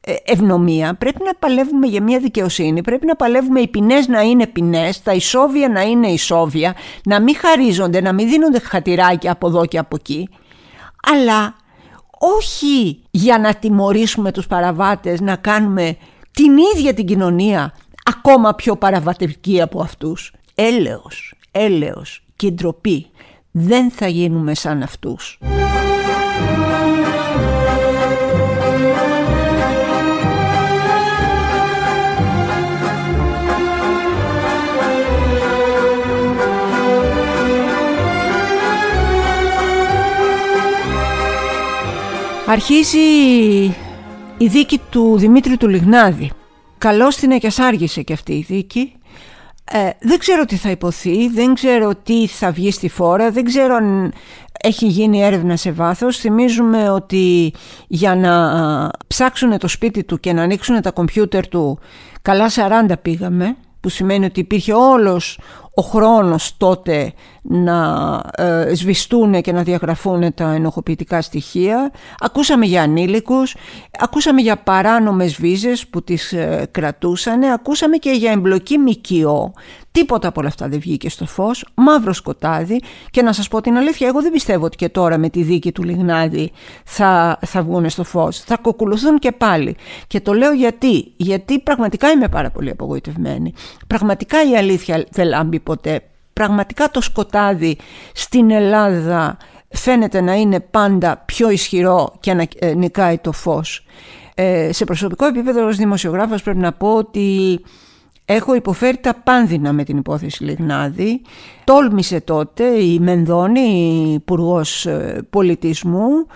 ε, 0.00 0.14
ευνομία, 0.24 0.94
πρέπει 0.94 1.22
να 1.24 1.34
παλεύουμε 1.34 1.86
για 1.86 2.02
μια 2.02 2.18
δικαιοσύνη, 2.18 2.82
πρέπει 2.82 3.06
να 3.06 3.16
παλεύουμε 3.16 3.60
οι 3.60 3.68
ποινές 3.68 4.08
να 4.08 4.20
είναι 4.20 4.46
ποινές, 4.46 5.02
τα 5.02 5.12
ισόβια 5.12 5.68
να 5.68 5.82
είναι 5.82 6.08
ισόβια, 6.08 6.74
να 7.04 7.20
μην 7.20 7.36
χαρίζονται, 7.36 8.00
να 8.00 8.12
μην 8.12 8.28
δίνονται 8.28 8.58
χατηράκια 8.58 9.32
από 9.32 9.46
εδώ 9.46 9.66
και 9.66 9.78
από 9.78 9.96
εκεί, 10.00 10.28
αλλά 11.12 11.56
όχι 12.36 13.00
για 13.10 13.38
να 13.38 13.54
τιμωρήσουμε 13.54 14.32
τους 14.32 14.46
παραβάτες, 14.46 15.20
να 15.20 15.36
κάνουμε 15.36 15.96
την 16.30 16.56
ίδια 16.74 16.94
την 16.94 17.06
κοινωνία 17.06 17.74
ακόμα 18.04 18.54
πιο 18.54 18.76
παραβατευτική 18.76 19.60
από 19.60 19.80
αυτούς. 19.80 20.32
Έλεος, 20.54 21.34
έλεος 21.50 22.24
και 22.36 22.50
ντροπή. 22.50 23.06
Δεν 23.50 23.90
θα 23.90 24.06
γίνουμε 24.06 24.54
σαν 24.54 24.82
αυτούς. 24.82 25.38
Αρχίζει 42.46 42.98
η 44.38 44.46
δίκη 44.46 44.80
του 44.90 45.18
Δημήτρη 45.18 45.56
του 45.56 45.68
Λιγνάδη. 45.68 46.30
Καλώς 46.78 47.16
την 47.16 47.30
άργησε 47.58 48.02
και 48.02 48.12
αυτή 48.12 48.32
η 48.32 48.44
δίκη. 48.48 48.92
Ε, 49.64 49.90
δεν 50.00 50.18
ξέρω 50.18 50.44
τι 50.44 50.56
θα 50.56 50.70
υποθεί, 50.70 51.28
δεν 51.28 51.54
ξέρω 51.54 51.94
τι 52.02 52.26
θα 52.26 52.50
βγει 52.50 52.70
στη 52.70 52.88
φόρα, 52.88 53.30
δεν 53.30 53.44
ξέρω 53.44 53.74
αν 53.74 54.12
έχει 54.62 54.86
γίνει 54.86 55.22
έρευνα 55.22 55.56
σε 55.56 55.72
βάθος. 55.72 56.18
Θυμίζουμε 56.18 56.90
ότι 56.90 57.52
για 57.86 58.14
να 58.14 58.90
ψάξουν 59.06 59.58
το 59.58 59.68
σπίτι 59.68 60.04
του 60.04 60.20
και 60.20 60.32
να 60.32 60.42
ανοίξουν 60.42 60.80
τα 60.80 60.90
κομπιούτερ 60.90 61.48
του 61.48 61.78
καλά 62.22 62.50
40 62.88 62.94
πήγαμε, 63.02 63.56
που 63.80 63.88
σημαίνει 63.88 64.24
ότι 64.24 64.40
υπήρχε 64.40 64.72
όλος 64.72 65.38
ο 65.74 65.82
χρόνος 65.82 66.56
τότε 66.56 67.12
να 67.42 68.20
ε, 68.36 68.74
σβηστούν 68.74 69.40
και 69.40 69.52
να 69.52 69.62
διαγραφούν 69.62 70.34
τα 70.34 70.52
ενοχοποιητικά 70.52 71.22
στοιχεία. 71.22 71.90
Ακούσαμε 72.18 72.66
για 72.66 72.82
ανήλικους, 72.82 73.56
ακούσαμε 73.98 74.40
για 74.40 74.56
παράνομες 74.56 75.34
βίζες 75.34 75.86
που 75.86 76.02
τις 76.02 76.32
ε, 76.32 76.68
κρατούσαν, 76.70 77.42
ακούσαμε 77.42 77.96
και 77.96 78.10
για 78.10 78.30
εμπλοκή 78.30 78.78
μικιό. 78.78 79.52
Τίποτα 79.98 80.28
από 80.28 80.40
όλα 80.40 80.48
αυτά 80.48 80.68
δεν 80.68 80.80
βγήκε 80.80 81.10
στο 81.10 81.26
φως, 81.26 81.66
μαύρο 81.74 82.12
σκοτάδι 82.12 82.80
και 83.10 83.22
να 83.22 83.32
σας 83.32 83.48
πω 83.48 83.60
την 83.60 83.76
αλήθεια, 83.76 84.06
εγώ 84.06 84.22
δεν 84.22 84.32
πιστεύω 84.32 84.64
ότι 84.64 84.76
και 84.76 84.88
τώρα 84.88 85.18
με 85.18 85.28
τη 85.28 85.42
δίκη 85.42 85.72
του 85.72 85.82
Λιγνάδη 85.82 86.52
θα, 86.84 87.38
θα 87.46 87.62
βγουν 87.62 87.90
στο 87.90 88.04
φως. 88.04 88.40
Θα 88.40 88.56
κοκκουλουθούν 88.56 89.18
και 89.18 89.32
πάλι. 89.32 89.76
Και 90.06 90.20
το 90.20 90.32
λέω 90.32 90.52
γιατί, 90.52 91.12
γιατί 91.16 91.58
πραγματικά 91.58 92.10
είμαι 92.10 92.28
πάρα 92.28 92.50
πολύ 92.50 92.70
απογοητευμένη. 92.70 93.52
Πραγματικά 93.86 94.50
η 94.50 94.56
αλήθεια 94.56 95.06
δεν 95.10 95.26
λάμπει 95.26 95.60
ποτέ 95.60 96.02
πραγματικά 96.32 96.90
το 96.90 97.00
σκοτάδι 97.00 97.76
στην 98.12 98.50
Ελλάδα 98.50 99.36
φαίνεται 99.68 100.20
να 100.20 100.34
είναι 100.34 100.60
πάντα 100.60 101.22
πιο 101.26 101.50
ισχυρό 101.50 102.12
και 102.20 102.34
να 102.34 102.46
ε, 102.58 102.74
νικάει 102.74 103.18
το 103.18 103.32
φως. 103.32 103.86
Ε, 104.34 104.72
σε 104.72 104.84
προσωπικό 104.84 105.26
επίπεδο 105.26 105.66
ως 105.66 105.76
δημοσιογράφος 105.76 106.42
πρέπει 106.42 106.58
να 106.58 106.72
πω 106.72 106.94
ότι 106.94 107.60
Έχω 108.24 108.54
υποφέρει 108.54 108.96
τα 108.96 109.14
πάνδυνα 109.24 109.72
με 109.72 109.84
την 109.84 109.96
υπόθεση 109.96 110.44
Λιγνάδη. 110.44 111.20
Τόλμησε 111.64 112.20
τότε 112.20 112.64
η 112.64 112.98
Μενδώνη, 112.98 114.12
υπουργός 114.14 114.86
ε, 114.86 115.26
πολιτισμού, 115.30 116.26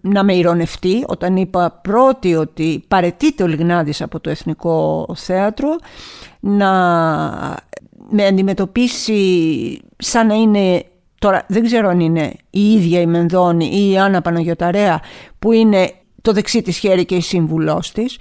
να 0.00 0.24
με 0.24 0.34
ηρωνευτεί 0.34 1.04
όταν 1.06 1.36
είπα 1.36 1.80
πρώτη 1.82 2.34
ότι 2.34 2.84
παρετείται 2.88 3.42
ο 3.42 3.46
Λιγνάδης 3.46 4.02
από 4.02 4.20
το 4.20 4.30
Εθνικό 4.30 5.06
Θέατρο 5.16 5.76
να 6.40 6.70
με 8.10 8.26
αντιμετωπίσει 8.26 9.80
σαν 9.96 10.26
να 10.26 10.34
είναι 10.34 10.84
τώρα 11.18 11.44
δεν 11.48 11.64
ξέρω 11.64 11.88
αν 11.88 12.00
είναι 12.00 12.32
η 12.50 12.72
ίδια 12.72 13.00
η 13.00 13.06
Μενδώνη 13.06 13.66
ή 13.66 13.90
η 13.90 13.98
Άννα 13.98 14.22
Παναγιωταρέα 14.22 15.00
που 15.38 15.52
είναι 15.52 15.92
το 16.22 16.32
δεξί 16.32 16.62
της 16.62 16.78
χέρι 16.78 17.04
και 17.04 17.14
η 17.14 17.20
σύμβουλός 17.20 17.92
της 17.92 18.18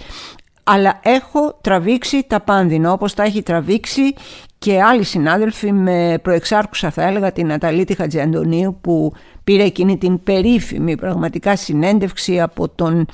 αλλά 0.69 0.99
έχω 1.03 1.57
τραβήξει 1.61 2.23
τα 2.27 2.39
πάνδυνα 2.39 2.91
όπως 2.91 3.13
τα 3.13 3.23
έχει 3.23 3.43
τραβήξει 3.43 4.13
και 4.57 4.81
άλλοι 4.81 5.03
συνάδελφοι 5.03 5.71
με 5.71 6.19
προεξάρχουσα 6.21 6.89
θα 6.89 7.03
έλεγα 7.03 7.31
την 7.31 7.51
Αταλίτη 7.51 7.95
Χατζιαντονίου 7.95 8.77
που 8.81 9.13
πήρε 9.43 9.63
εκείνη 9.63 9.97
την 9.97 10.23
περίφημη 10.23 10.95
πραγματικά 10.95 11.55
συνέντευξη 11.55 12.41
από 12.41 12.69
τον 12.69 13.05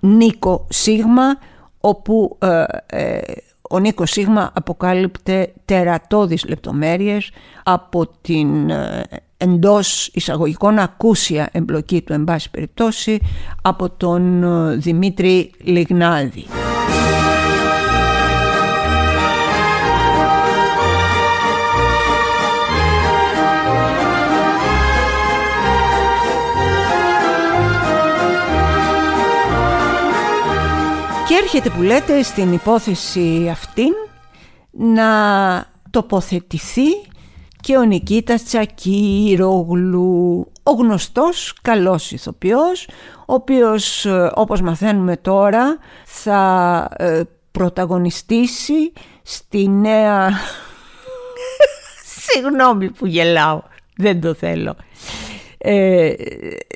Νίκο 0.00 0.66
Σίγμα 0.68 1.38
όπου 1.80 2.38
ε, 2.40 2.64
ε, 2.86 3.20
ο 3.70 3.78
Νίκος 3.78 4.10
Σίγμα 4.10 4.50
αποκάλυπτε 4.54 5.52
τερατώδεις 5.64 6.44
λεπτομέρειες 6.48 7.30
από 7.62 8.06
την 8.20 8.70
ε, 8.70 9.02
εντός 9.36 10.10
εισαγωγικών 10.12 10.78
ακούσια 10.78 11.48
εμπλοκή 11.52 12.02
του 12.02 12.12
εν 12.12 12.24
πάση 12.24 12.50
περιπτώσει 12.50 13.18
από 13.62 13.90
τον 13.90 14.44
Δημήτρη 14.80 15.50
Λιγνάδη. 15.62 16.44
Και 31.34 31.40
έρχεται 31.42 31.70
που 31.70 31.82
λέτε 31.82 32.22
στην 32.22 32.52
υπόθεση 32.52 33.48
αυτήν 33.50 33.92
να 34.70 35.06
τοποθετηθεί 35.90 36.86
και 37.60 37.76
ο 37.76 37.82
Νικήτας 37.82 38.44
Τσακύρογλου, 38.44 40.46
ο 40.62 40.70
γνωστός 40.70 41.54
καλός 41.62 42.10
ηθοποιός, 42.10 42.88
ο 43.18 43.34
οποίος 43.34 44.06
ε, 44.06 44.30
όπως 44.34 44.60
μαθαίνουμε 44.60 45.16
τώρα 45.16 45.78
θα 46.04 46.88
ε, 46.96 47.22
πρωταγωνιστήσει 47.50 48.92
στη 49.22 49.68
νέα... 49.68 50.30
Συγγνώμη 52.28 52.90
που 52.90 53.06
γελάω, 53.06 53.62
δεν 53.96 54.20
το 54.20 54.34
θέλω. 54.34 54.76
Ε, 55.58 56.12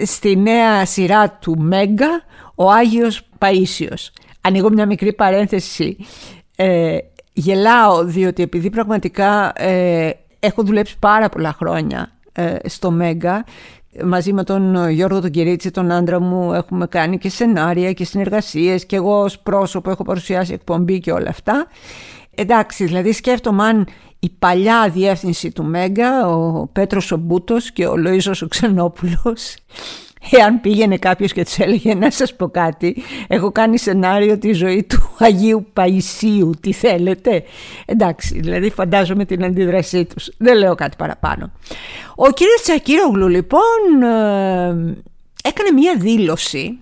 στη 0.05 0.37
νέα 0.37 0.87
σειρά 0.87 1.31
του 1.31 1.59
Μέγκα, 1.59 2.23
ο 2.55 2.71
Άγιος 2.71 3.23
Παΐσιος 3.38 4.11
ανοίγω 4.40 4.71
μια 4.71 4.87
μικρή 4.87 5.12
παρένθεση. 5.12 5.97
Ε, 6.57 6.99
γελάω 7.33 8.04
διότι 8.04 8.42
επειδή 8.42 8.71
πραγματικά 8.71 9.52
ε, 9.62 10.11
έχω 10.40 10.62
δουλέψει 10.62 10.97
πάρα 10.99 11.28
πολλά 11.28 11.52
χρόνια 11.52 12.11
ε, 12.33 12.57
στο 12.64 12.90
Μέγκα 12.90 13.45
μαζί 14.04 14.33
με 14.33 14.44
τον 14.44 14.90
Γιώργο 14.90 15.20
τον 15.20 15.31
Κυρίτσι, 15.31 15.70
τον 15.70 15.90
άντρα 15.90 16.20
μου, 16.20 16.53
έχουμε 16.53 16.87
κάνει 16.87 17.18
και 17.18 17.29
σενάρια 17.29 17.92
και 17.92 18.05
συνεργασίες 18.05 18.87
και 18.87 18.96
εγώ 18.96 19.20
ως 19.22 19.38
πρόσωπο 19.38 19.90
έχω 19.90 20.05
παρουσιάσει 20.05 20.53
εκπομπή 20.53 21.01
και 21.01 21.12
όλα 21.12 21.29
αυτά. 21.29 21.66
Εντάξει, 22.35 22.85
δηλαδή 22.85 23.12
σκέφτομαι 23.12 23.64
αν 23.64 23.87
η 24.18 24.31
παλιά 24.38 24.90
διεύθυνση 24.92 25.51
του 25.51 25.64
Μέγκα, 25.64 26.29
ο 26.29 26.66
Πέτρος 26.66 27.12
Ομπούτος 27.12 27.72
και 27.72 27.87
ο 27.87 27.94
Λοΐζος 28.07 28.42
ο 28.42 28.46
Ξενόπουλος 28.46 29.57
Εάν 30.31 30.61
πήγαινε 30.61 30.96
κάποιος 30.96 31.33
και 31.33 31.44
τους 31.44 31.59
έλεγε 31.59 31.94
να 31.94 32.11
σας 32.11 32.37
πω 32.37 32.48
κάτι, 32.48 33.02
έχω 33.28 33.52
κάνει 33.52 33.78
σενάριο 33.78 34.38
τη 34.38 34.52
ζωή 34.52 34.83
του 34.83 35.11
Αγίου 35.18 35.66
Παϊσίου, 35.72 36.50
τι 36.61 36.72
θέλετε. 36.72 37.42
Εντάξει, 37.87 38.40
δηλαδή 38.40 38.70
φαντάζομαι 38.70 39.24
την 39.24 39.44
αντίδρασή 39.44 40.04
τους. 40.04 40.31
Δεν 40.38 40.57
λέω 40.57 40.74
κάτι 40.74 40.96
παραπάνω. 40.96 41.50
Ο 42.14 42.31
κύριος 42.31 42.62
Τσακύρογλου 42.62 43.28
λοιπόν 43.28 44.02
ε, 44.02 44.66
έκανε 45.44 45.70
μία 45.74 45.94
δήλωση 45.96 46.78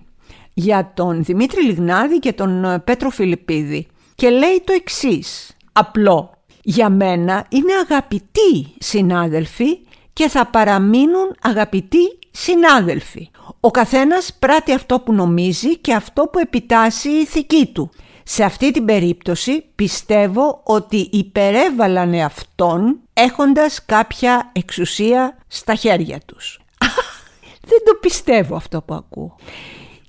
για 0.53 0.91
τον 0.93 1.23
Δημήτρη 1.23 1.63
Λιγνάδη 1.63 2.19
και 2.19 2.33
τον 2.33 2.65
ε, 2.65 2.79
Πέτρο 2.79 3.09
Φιλιππίδη 3.09 3.87
και 4.15 4.29
λέει 4.29 4.61
το 4.63 4.73
εξής, 4.73 5.57
απλό. 5.71 6.31
Για 6.63 6.89
μένα 6.89 7.45
είναι 7.49 7.73
αγαπητοί 7.89 8.73
συνάδελφοι 8.79 9.79
και 10.13 10.27
θα 10.27 10.45
παραμείνουν 10.45 11.35
αγαπητοί 11.41 12.17
συνάδελφοι. 12.39 13.29
Ο 13.59 13.71
καθένας 13.71 14.33
πράττει 14.39 14.73
αυτό 14.73 14.99
που 14.99 15.13
νομίζει 15.13 15.77
και 15.77 15.93
αυτό 15.93 16.23
που 16.23 16.39
επιτάσσει 16.39 17.09
η 17.09 17.19
ηθική 17.19 17.65
του. 17.73 17.89
Σε 18.23 18.43
αυτή 18.43 18.71
την 18.71 18.85
περίπτωση 18.85 19.65
πιστεύω 19.75 20.61
ότι 20.63 21.09
υπερέβαλαν 21.11 22.13
αυτόν 22.13 22.99
έχοντας 23.13 23.85
κάποια 23.85 24.51
εξουσία 24.53 25.37
στα 25.47 25.75
χέρια 25.75 26.19
τους. 26.25 26.59
Δεν 27.69 27.83
το 27.85 27.93
πιστεύω 28.01 28.55
αυτό 28.55 28.81
που 28.81 28.93
ακούω 28.93 29.35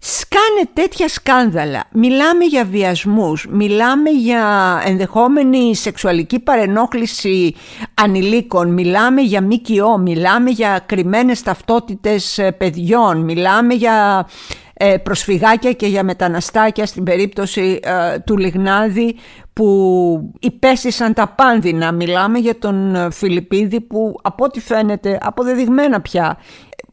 σκάνε 0.01 0.71
τέτοια 0.73 1.09
σκάνδαλα. 1.09 1.85
Μιλάμε 1.93 2.45
για 2.45 2.65
βιασμούς, 2.65 3.47
μιλάμε 3.51 4.11
για 4.11 4.43
ενδεχόμενη 4.85 5.75
σεξουαλική 5.75 6.39
παρενόχληση 6.39 7.55
ανηλίκων, 7.95 8.73
μιλάμε 8.73 9.21
για 9.21 9.43
ΜΚΟ, 9.43 9.99
μιλάμε 9.99 10.51
για 10.51 10.83
κρυμμένες 10.87 11.43
ταυτότητες 11.43 12.39
ε, 12.39 12.53
παιδιών, 12.53 13.19
μιλάμε 13.19 13.75
για 13.75 14.29
ε, 14.75 14.97
προσφυγάκια 14.97 15.73
και 15.73 15.87
για 15.87 16.05
μεταναστάκια 16.05 16.87
στην 16.87 17.05
περίπτωση 17.05 17.81
ε, 17.83 18.19
του 18.19 18.37
Λιγνάδη 18.37 19.17
που 19.53 20.33
υπέστησαν 20.41 21.15
τα 21.15 21.29
πάνδυνα. 21.29 21.93
Μιλάμε 21.93 22.39
για 22.39 22.59
τον 22.59 23.09
Φιλιππίδη 23.13 23.81
που 23.81 24.19
από 24.23 24.45
ό,τι 24.45 24.61
φαίνεται 24.61 25.19
αποδεδειγμένα 25.23 26.01
πια 26.01 26.39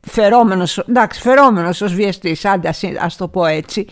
φερόμενος, 0.06 0.78
εντάξει, 0.78 1.22
φερόμενος 1.22 1.82
ως 1.82 1.94
βιαστής, 1.94 2.46
άντε 2.46 2.74
ας, 3.00 3.18
το 3.18 3.28
πω 3.28 3.46
έτσι. 3.46 3.86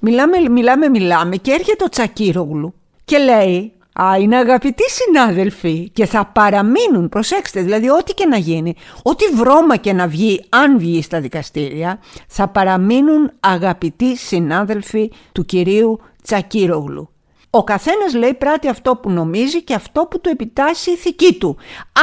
Μιλάμε, 0.00 0.48
μιλάμε, 0.50 0.88
μιλάμε 0.88 1.36
και 1.36 1.52
έρχεται 1.52 1.84
ο 1.84 1.88
Τσακύρογλου 1.88 2.74
και 3.04 3.18
λέει 3.18 3.72
«Α, 4.00 4.16
είναι 4.18 4.36
αγαπητοί 4.36 4.82
συνάδελφοι 4.90 5.90
και 5.92 6.06
θα 6.06 6.26
παραμείνουν, 6.26 7.08
προσέξτε, 7.08 7.60
δηλαδή 7.62 7.90
ό,τι 7.90 8.14
και 8.14 8.26
να 8.26 8.36
γίνει, 8.36 8.74
ό,τι 9.02 9.24
βρώμα 9.24 9.76
και 9.76 9.92
να 9.92 10.06
βγει, 10.06 10.44
αν 10.48 10.78
βγει 10.78 11.02
στα 11.02 11.20
δικαστήρια, 11.20 11.98
θα 12.28 12.48
παραμείνουν 12.48 13.30
αγαπητοί 13.40 14.16
συνάδελφοι 14.16 15.12
του 15.32 15.44
κυρίου 15.44 16.00
Τσακύρογλου. 16.22 17.13
Ο 17.56 17.64
καθένας 17.64 18.14
λέει 18.14 18.34
πράττει 18.34 18.68
αυτό 18.68 18.96
που 18.96 19.10
νομίζει 19.10 19.62
και 19.62 19.74
αυτό 19.74 20.06
που 20.06 20.20
του 20.20 20.28
επιτάσσει 20.28 20.90
η 20.90 20.92
ηθική 20.92 21.34
του. 21.34 21.56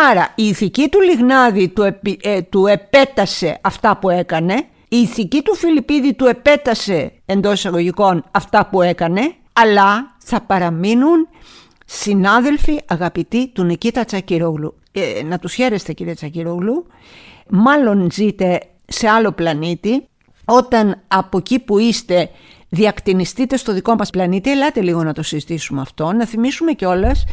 Άρα 0.10 0.34
η 0.36 0.48
ηθική 0.48 0.90
του 0.90 1.02
Λιγνάδη 1.02 1.70
του, 1.70 1.98
ε, 2.22 2.42
του 2.42 2.68
επέτασε 2.68 3.60
αυτά 3.62 3.98
που 3.98 4.10
έκανε, 4.10 4.54
η 4.88 4.98
ηθική 4.98 5.42
του 5.42 5.56
Φιλιππίδη 5.56 6.14
του 6.14 6.26
επέτασε 6.26 7.12
εντός 7.26 7.54
εισαγωγικών 7.54 8.24
αυτά 8.32 8.68
που 8.72 8.82
έκανε, 8.82 9.34
αλλά 9.54 10.16
θα 10.24 10.42
παραμείνουν 10.42 11.28
συνάδελφοι 11.86 12.80
αγαπητοί 12.88 13.48
του 13.48 13.64
Νικήτα 13.64 14.06
Τσακυρόγλου. 14.06 14.76
Ε, 14.92 15.24
να 15.24 15.40
τους 15.40 15.54
χαίρεστε 15.54 15.94
κύριε 15.94 16.14
Τσακυρόγλου, 16.14 16.86
μάλλον 17.50 18.12
ζείτε 18.12 18.60
σε 18.88 19.08
άλλο 19.08 19.32
πλανήτη, 19.32 20.06
όταν 20.46 21.02
από 21.08 21.38
εκεί 21.38 21.60
που 21.60 21.78
είστε 21.78 22.30
διακτηνιστείτε 22.74 23.58
στο 23.58 23.74
δικό 23.74 23.96
μας 23.96 24.10
πλανήτη. 24.10 24.52
Ελάτε 24.52 24.82
λίγο 24.82 25.04
να 25.04 25.14
το 25.14 25.24
συζητήσουμε 25.24 25.82
αυτό. 25.82 26.12
Να 26.12 26.26
θυμίσουμε 26.26 26.72
κιόλας 26.74 27.24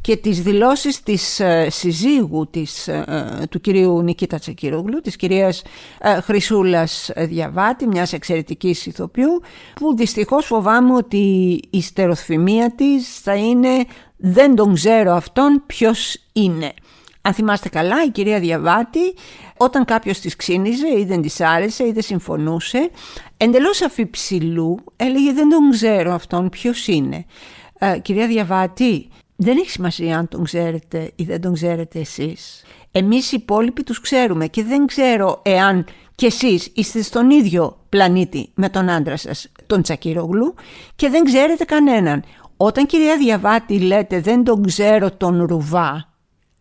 και 0.00 0.16
τις 0.16 0.42
δηλώσεις 0.42 1.02
της 1.02 1.40
ε, 1.40 1.66
συζύγου 1.70 2.48
της, 2.50 2.88
ε, 2.88 3.46
του 3.50 3.60
κυρίου 3.60 4.02
Νικήτα 4.02 4.38
Τσακυρόγλου, 4.38 5.00
της 5.00 5.16
κυρίας 5.16 5.62
ε, 6.00 6.20
Χρυσούλας 6.20 7.10
Διαβάτη, 7.16 7.86
μιας 7.86 8.12
εξαιρετικής 8.12 8.86
ηθοποιού, 8.86 9.42
που 9.74 9.96
δυστυχώς 9.96 10.46
φοβάμαι 10.46 10.94
ότι 10.94 11.60
η 11.70 11.82
στεροθυμία 11.82 12.74
της 12.74 13.18
θα 13.18 13.34
είναι 13.34 13.84
«δεν 14.16 14.54
τον 14.54 14.74
ξέρω 14.74 15.12
αυτόν 15.12 15.62
ποιος 15.66 16.16
είναι». 16.32 16.72
Αν 17.28 17.34
θυμάστε 17.34 17.68
καλά, 17.68 18.04
η 18.04 18.10
κυρία 18.10 18.40
Διαβάτη, 18.40 19.14
όταν 19.56 19.84
κάποιος 19.84 20.20
της 20.20 20.36
ξύνιζε 20.36 20.98
ή 20.98 21.04
δεν 21.04 21.22
της 21.22 21.40
άρεσε 21.40 21.86
ή 21.86 21.92
δεν 21.92 22.02
συμφωνούσε, 22.02 22.90
εντελώς 23.36 23.82
αφιψηλού 23.82 24.78
έλεγε 24.96 25.32
«δεν 25.32 25.48
τον 25.48 25.70
ξέρω 25.70 26.12
αυτόν 26.12 26.48
ποιος 26.48 26.86
είναι». 26.86 27.24
Ε, 27.78 27.98
κυρία 27.98 28.26
Διαβάτη, 28.26 29.08
δεν 29.36 29.56
έχει 29.56 29.70
σημασία 29.70 30.18
αν 30.18 30.28
τον 30.28 30.44
ξέρετε 30.44 31.12
ή 31.14 31.24
δεν 31.24 31.40
τον 31.40 31.54
ξέρετε 31.54 31.98
εσείς. 31.98 32.64
Εμείς 32.90 33.32
οι 33.32 33.36
υπόλοιποι 33.40 33.82
τους 33.82 34.00
ξέρουμε 34.00 34.46
και 34.46 34.64
δεν 34.64 34.86
ξέρω 34.86 35.40
εάν 35.44 35.86
και 36.14 36.26
εσείς 36.26 36.70
είστε 36.74 37.02
στον 37.02 37.30
ίδιο 37.30 37.78
πλανήτη 37.88 38.50
με 38.54 38.68
τον 38.68 38.88
άντρα 38.88 39.16
σας, 39.16 39.52
τον 39.66 39.82
Τσακυρογλου 39.82 40.54
και 40.96 41.08
δεν 41.08 41.24
ξέρετε 41.24 41.64
κανέναν. 41.64 42.24
Όταν 42.56 42.86
κυρία 42.86 43.16
Διαβάτη 43.16 43.80
λέτε 43.80 44.20
δεν 44.20 44.44
τον 44.44 44.66
ξέρω 44.66 45.10
τον 45.10 45.44
Ρουβά, 45.44 46.07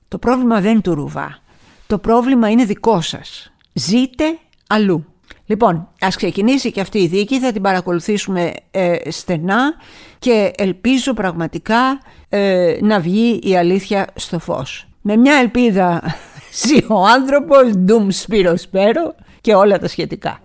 το 0.07 0.17
πρόβλημα 0.17 0.61
δεν 0.61 0.71
είναι 0.71 0.81
του 0.81 0.93
Ρουβά. 0.93 1.39
Το 1.87 1.97
πρόβλημα 1.97 2.49
είναι 2.49 2.63
δικό 2.63 3.01
σας. 3.01 3.51
Ζείτε 3.73 4.23
αλλού. 4.67 5.05
Λοιπόν, 5.45 5.87
ας 6.01 6.15
ξεκινήσει 6.15 6.71
και 6.71 6.81
αυτή 6.81 6.99
η 6.99 7.07
δίκη, 7.07 7.39
θα 7.39 7.51
την 7.51 7.61
παρακολουθήσουμε 7.61 8.53
ε, 8.71 9.11
στενά 9.11 9.73
και 10.19 10.51
ελπίζω 10.57 11.13
πραγματικά 11.13 11.99
ε, 12.29 12.77
να 12.81 12.99
βγει 12.99 13.39
η 13.43 13.57
αλήθεια 13.57 14.07
στο 14.15 14.39
φως. 14.39 14.87
Με 15.01 15.15
μια 15.15 15.35
ελπίδα 15.35 16.01
ζει 16.65 16.77
ο 16.87 17.05
άνθρωπος, 17.05 17.71
ντουμ 17.77 18.07
σπύρος 18.09 18.61
σπέρο 18.61 19.15
και 19.41 19.53
όλα 19.53 19.79
τα 19.79 19.87
σχετικά. 19.87 20.41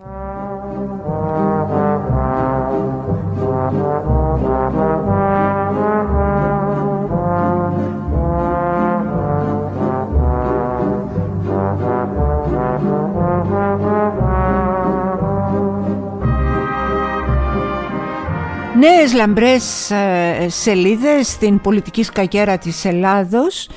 Νέες 18.82 19.12
λαμπρές 19.12 19.90
ε, 19.90 20.46
σελίδες 20.48 21.28
στην 21.28 21.60
πολιτική 21.60 22.02
σκακέρα 22.02 22.58
της 22.58 22.84
Ελλάδος 22.84 23.68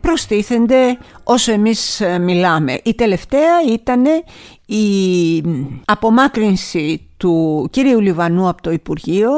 προστίθενται 0.00 0.98
όσο 1.24 1.52
εμείς 1.52 2.00
ε, 2.00 2.18
μιλάμε. 2.18 2.80
Η 2.84 2.94
τελευταία 2.94 3.62
ήταν 3.72 4.04
η 4.66 4.82
απομάκρυνση 5.84 7.08
του 7.16 7.66
κύριου 7.70 8.00
Λιβανού 8.00 8.48
από 8.48 8.62
το 8.62 8.70
Υπουργείο 8.70 9.30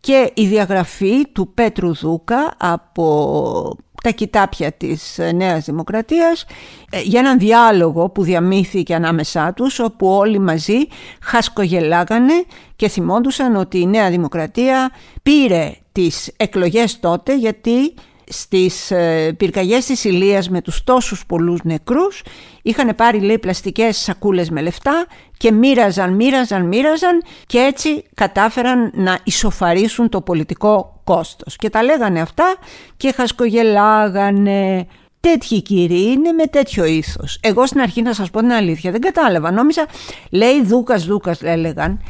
και 0.00 0.30
η 0.34 0.46
διαγραφή 0.46 1.28
του 1.32 1.52
Πέτρου 1.54 1.94
Δούκα 1.94 2.54
από 2.58 3.76
τα 4.02 4.10
κοιτάπια 4.10 4.72
της 4.72 5.18
Νέας 5.34 5.64
Δημοκρατίας 5.64 6.44
ε, 6.90 7.00
για 7.00 7.20
έναν 7.20 7.38
διάλογο 7.38 8.08
που 8.08 8.22
διαμήθηκε 8.22 8.94
ανάμεσά 8.94 9.52
τους 9.52 9.78
όπου 9.78 10.08
όλοι 10.08 10.38
μαζί 10.38 10.78
χασκογελάγανε 11.22 12.44
και 12.76 12.88
θυμόντουσαν 12.88 13.56
ότι 13.56 13.80
η 13.80 13.86
Νέα 13.86 14.10
Δημοκρατία 14.10 14.90
πήρε 15.22 15.74
τις 15.92 16.32
εκλογές 16.36 17.00
τότε 17.00 17.36
γιατί 17.36 17.94
στις 18.28 18.90
ε, 18.90 19.32
πυρκαγιές 19.36 19.86
της 19.86 20.04
Ηλίας 20.04 20.48
με 20.48 20.60
τους 20.60 20.84
τόσους 20.84 21.26
πολλούς 21.26 21.60
νεκρούς 21.62 22.22
είχαν 22.62 22.94
πάρει 22.94 23.20
λέει 23.20 23.38
πλαστικές 23.38 23.96
σακούλες 23.96 24.50
με 24.50 24.60
λεφτά 24.60 25.06
και 25.36 25.52
μοίραζαν, 25.52 26.14
μοίραζαν, 26.14 26.66
μοίραζαν 26.66 27.22
και 27.46 27.58
έτσι 27.58 28.04
κατάφεραν 28.14 28.90
να 28.94 29.18
ισοφαρίσουν 29.24 30.08
το 30.08 30.20
πολιτικό 30.20 31.00
κόστος. 31.04 31.56
Και 31.56 31.70
τα 31.70 31.82
λέγανε 31.82 32.20
αυτά 32.20 32.56
και 32.96 33.12
χασκογελάγανε. 33.12 34.86
Τέτοιοι 35.20 35.62
κύριοι 35.62 36.02
είναι 36.02 36.32
με 36.32 36.46
τέτοιο 36.46 36.84
ήθος. 36.84 37.38
Εγώ 37.42 37.66
στην 37.66 37.80
αρχή 37.80 38.02
να 38.02 38.14
σας 38.14 38.30
πω 38.30 38.40
την 38.40 38.52
αλήθεια 38.52 38.90
δεν 38.90 39.00
κατάλαβα. 39.00 39.50
Νόμιζα 39.50 39.86
λέει 40.30 40.62
Δούκας 40.62 41.04
Δούκας 41.04 41.42
έλεγαν 41.42 42.00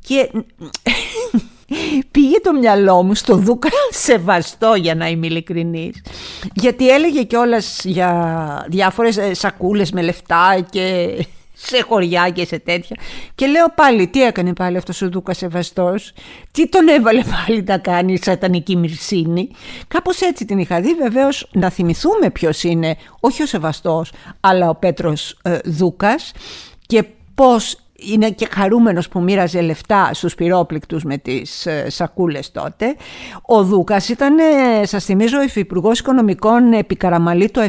και 0.00 0.30
πήγε 2.10 2.40
το 2.40 2.52
μυαλό 2.52 3.02
μου 3.02 3.14
στο 3.14 3.36
Δούκα 3.36 3.68
σεβαστό 4.04 4.74
για 4.74 4.94
να 4.94 5.08
είμαι 5.08 5.26
ειλικρινής. 5.26 6.02
Γιατί 6.54 6.90
έλεγε 6.90 7.22
κιόλας 7.22 7.84
για 7.84 8.66
διάφορες 8.68 9.16
ε, 9.16 9.34
σακούλες 9.34 9.92
με 9.92 10.02
λεφτά 10.02 10.66
και 10.70 11.16
σε 11.66 11.82
χωριά 11.88 12.30
και 12.30 12.44
σε 12.44 12.58
τέτοια. 12.58 12.96
Και 13.34 13.46
λέω 13.46 13.66
πάλι 13.74 14.08
τι 14.08 14.22
έκανε 14.22 14.52
πάλι 14.52 14.76
αυτός 14.76 15.02
ο 15.02 15.08
Δούκα 15.08 15.34
σεβαστός; 15.34 16.12
Τι 16.50 16.68
τον 16.68 16.88
έβαλε 16.88 17.22
πάλι 17.22 17.62
να 17.66 17.78
κάνει 17.78 18.12
η 18.12 18.20
σατανική 18.22 18.76
μυρσίνη; 18.76 19.50
Κάπως 19.88 20.20
έτσι 20.20 20.44
την 20.44 20.58
είχα 20.58 20.80
δει 20.80 20.94
βεβαίως 20.94 21.48
να 21.52 21.70
θυμηθούμε 21.70 22.30
ποιος 22.30 22.62
είναι 22.62 22.96
όχι 23.20 23.42
ο 23.42 23.46
σεβαστός 23.46 24.12
αλλά 24.40 24.68
ο 24.68 24.74
Πέτρος 24.74 25.38
ε, 25.42 25.58
Δούκας 25.64 26.32
και 26.86 27.04
πώς 27.34 27.76
είναι 27.98 28.30
και 28.30 28.48
χαρούμενος 28.50 29.08
που 29.08 29.20
μοίραζε 29.20 29.60
λεφτά 29.60 30.10
στους 30.12 30.34
πυρόπληκτους 30.34 31.04
με 31.04 31.18
τις 31.18 31.66
ε, 31.66 31.90
σακούλες 31.90 32.50
τότε. 32.50 32.96
Ο 33.42 33.62
Δούκας 33.62 34.08
ήταν, 34.08 34.38
ε, 34.38 34.86
σας 34.86 35.04
θυμίζω, 35.04 35.42
υφυπουργός 35.42 35.98
οικονομικών 35.98 36.72
επί 36.72 36.96
Καραμαλή 36.96 37.50
το 37.50 37.60
7, 37.60 37.68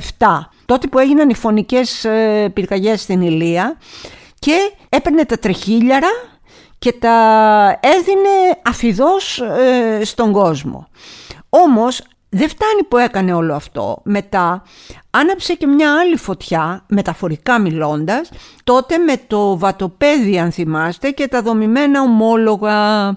τότε 0.66 0.88
που 0.88 1.00
έγιναν 1.00 1.30
οι 1.30 1.36
φωνικές 1.36 2.06
ε, 2.06 2.50
πυρκαγιές 2.54 3.02
στην 3.02 3.22
Ηλία 3.22 3.78
και 4.40 4.72
έπαιρνε 4.90 5.26
τα 5.26 5.38
τρεχίλιαρα 5.38 6.10
και 6.80 6.92
τα 6.92 7.20
έδινε 7.80 8.60
αφιδώς 8.66 9.42
στον 10.02 10.32
κόσμο. 10.32 10.88
Όμως 11.50 12.02
δεν 12.30 12.50
φτάνει 12.50 12.84
που 12.88 12.98
έκανε 12.98 13.34
όλο 13.34 13.54
αυτό. 13.54 14.02
Μετά 14.04 14.64
άναψε 15.10 15.54
και 15.54 15.68
μια 15.68 16.00
άλλη 16.00 16.18
φωτιά, 16.18 16.86
μεταφορικά 16.88 17.60
μιλώντας, 17.60 18.30
τότε 18.64 18.98
με 18.98 19.14
το 19.28 19.58
βατοπέδι 19.58 20.40
αν 20.40 20.52
θυμάστε 20.52 21.12
και 21.12 21.28
τα 21.28 21.42
δομημένα 21.42 22.02
ομόλογα, 22.02 23.08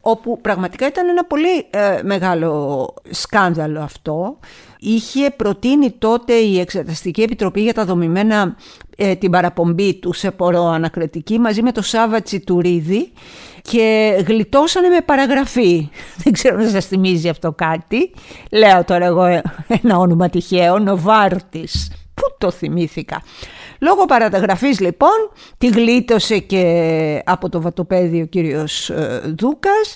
όπου 0.00 0.40
πραγματικά 0.40 0.86
ήταν 0.86 1.08
ένα 1.08 1.24
πολύ 1.24 1.66
ε, 1.70 2.00
μεγάλο 2.02 2.94
σκάνδαλο 3.10 3.80
αυτό. 3.80 4.38
Είχε 4.78 5.30
προτείνει 5.30 5.90
τότε 5.90 6.32
η 6.32 6.60
Εξεταστική 6.60 7.22
Επιτροπή 7.22 7.60
για 7.60 7.74
τα 7.74 7.84
δομημένα 7.84 8.56
ε, 8.96 9.14
την 9.14 9.30
παραπομπή 9.30 9.94
του 9.94 10.12
σε 10.12 10.30
πορό 10.30 10.64
ανακριτική 10.64 11.38
μαζί 11.38 11.62
με 11.62 11.72
το 11.72 11.82
Σάβα 11.82 12.22
Τσιτουρίδη 12.22 13.12
και 13.70 14.16
γλιτώσανε 14.26 14.88
με 14.88 15.00
παραγραφή. 15.00 15.88
Δεν 16.22 16.32
ξέρω 16.32 16.56
να 16.56 16.68
σας 16.68 16.86
θυμίζει 16.86 17.28
αυτό 17.28 17.52
κάτι. 17.52 18.14
Λέω 18.50 18.84
τώρα 18.84 19.04
εγώ 19.04 19.24
ένα 19.82 19.98
όνομα 19.98 20.28
τυχαίο, 20.28 20.78
Νοβάρτης. 20.78 21.90
Πού 22.14 22.22
το 22.38 22.50
θυμήθηκα. 22.50 23.22
Λόγω 23.80 24.04
παραταγραφής 24.04 24.80
λοιπόν 24.80 25.30
τη 25.58 25.66
γλίτωσε 25.66 26.38
και 26.38 27.22
από 27.24 27.48
το 27.48 27.60
βατοπέδιο 27.60 28.22
ο 28.22 28.26
κύριος 28.26 28.90
ε, 28.90 29.34
Δούκας 29.38 29.94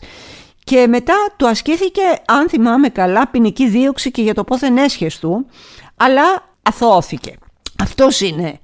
και 0.65 0.87
μετά 0.87 1.15
του 1.37 1.49
ασκήθηκε 1.49 2.03
αν 2.27 2.49
θυμάμαι 2.49 2.89
καλά 2.89 3.29
ποινική 3.29 3.69
δίωξη 3.69 4.11
και 4.11 4.23
για 4.23 4.35
το 4.35 4.45
πόθεν 4.45 4.77
έσχες 4.77 5.19
του 5.19 5.47
αλλά 5.97 6.23
αθώθηκε. 6.63 7.35
Αυτός 7.83 8.21
είναι 8.21 8.59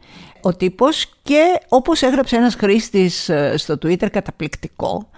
ο 0.46 0.56
τύπος 0.56 1.06
και 1.22 1.60
όπως 1.68 2.02
έγραψε 2.02 2.36
ένας 2.36 2.54
χρήστης 2.54 3.28
ε, 3.28 3.56
στο 3.56 3.74
Twitter 3.74 4.10
καταπληκτικό 4.10 5.10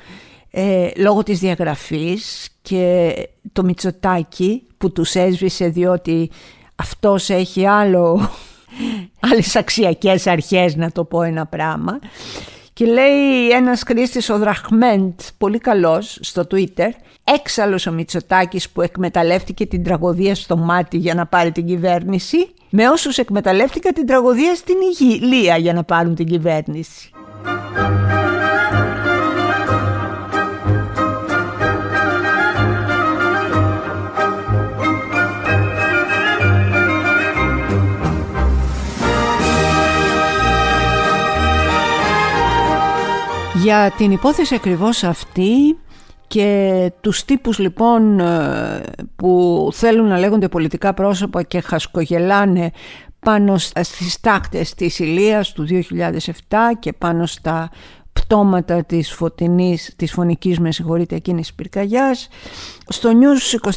ε, 0.51 0.89
λόγω 0.97 1.23
της 1.23 1.39
διαγραφής 1.39 2.49
και 2.63 3.15
το 3.53 3.65
Μητσοτάκι 3.65 4.63
που 4.79 4.93
τους 4.93 5.15
έσβησε 5.15 5.69
διότι 5.69 6.31
αυτός 6.77 7.31
έχει 7.31 7.67
άλλο, 7.67 8.31
άλλες 9.33 9.57
αξιακές 9.57 10.27
αρχές 10.27 10.77
να 10.77 10.93
το 10.93 11.05
πω 11.05 11.23
ένα 11.23 11.47
πράγμα 11.47 11.99
και 12.79 12.87
λέει 12.87 13.51
ένας 13.51 13.83
χρήστης 13.87 14.31
ο 14.31 14.39
Δραχμέντ, 14.39 15.21
πολύ 15.39 15.59
καλός 15.59 16.19
στο 16.21 16.47
Twitter 16.51 16.89
έξαλλος 17.25 17.87
ο 17.87 17.93
Μητσοτάκης 17.93 18.71
που 18.71 18.83
εκμεταλλεύτηκε 18.83 19.67
την 19.67 19.85
τραγωδία 19.85 20.35
στο 20.35 20.57
μάτι 20.57 20.97
για 20.97 21.15
να 21.15 21.27
πάρει 21.27 21.53
την 21.53 21.67
κυβέρνηση 21.67 22.49
με 22.71 22.89
όσους 22.89 23.19
εκμεταλλεύτηκαν 23.19 23.95
την 23.95 24.07
τραγωδία 24.07 24.55
στην 24.55 24.77
Ιγυλία 24.91 25.57
για 25.57 25.73
να 25.73 25.85
πάρουν 25.85 26.15
την 26.15 26.27
κυβέρνηση. 26.27 27.11
Για 43.69 43.93
την 43.97 44.11
υπόθεση 44.11 44.55
ακριβώς 44.55 45.05
αυτή 45.05 45.79
και 46.27 46.93
τους 47.01 47.25
τύπους 47.25 47.59
λοιπόν 47.59 48.21
ε, 48.21 48.83
που 49.17 49.69
θέλουν 49.73 50.07
να 50.07 50.19
λέγονται 50.19 50.49
πολιτικά 50.49 50.95
πρόσωπα 50.95 51.43
και 51.43 51.61
χασκογελάνε 51.61 52.71
πάνω 53.19 53.59
στις 53.59 54.21
τάκτες 54.21 54.75
της 54.75 54.99
Ηλίας 54.99 55.53
του 55.53 55.67
2007 55.69 55.81
και 56.79 56.93
πάνω 56.93 57.27
στα 57.27 57.71
πτώματα 58.13 58.85
της, 58.85 59.13
φωτεινής, 59.13 59.93
της 59.97 60.13
φωνικής 60.13 60.59
με 60.59 60.73
συγχωρείτε 60.73 61.17
εκείνης 61.17 61.55
πυρκαγιάς. 61.55 62.29
Στο 62.89 63.11
News 63.11 63.71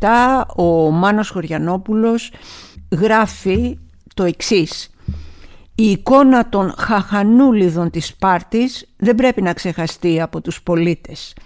24-7 0.00 0.44
ο 0.56 0.90
Μάνος 0.90 1.28
Χωριανόπουλος 1.30 2.32
γράφει 2.90 3.78
το 4.14 4.24
εξής 4.24 4.93
η 5.74 5.90
εικόνα 5.90 6.48
των 6.48 6.74
χαχανούλιδων 6.78 7.90
της 7.90 8.06
Σπάρτης 8.06 8.94
δεν 8.96 9.14
πρέπει 9.14 9.42
να 9.42 9.52
ξεχαστεί 9.52 10.20
από 10.20 10.40
τους 10.40 10.62
πολίτες. 10.62 11.36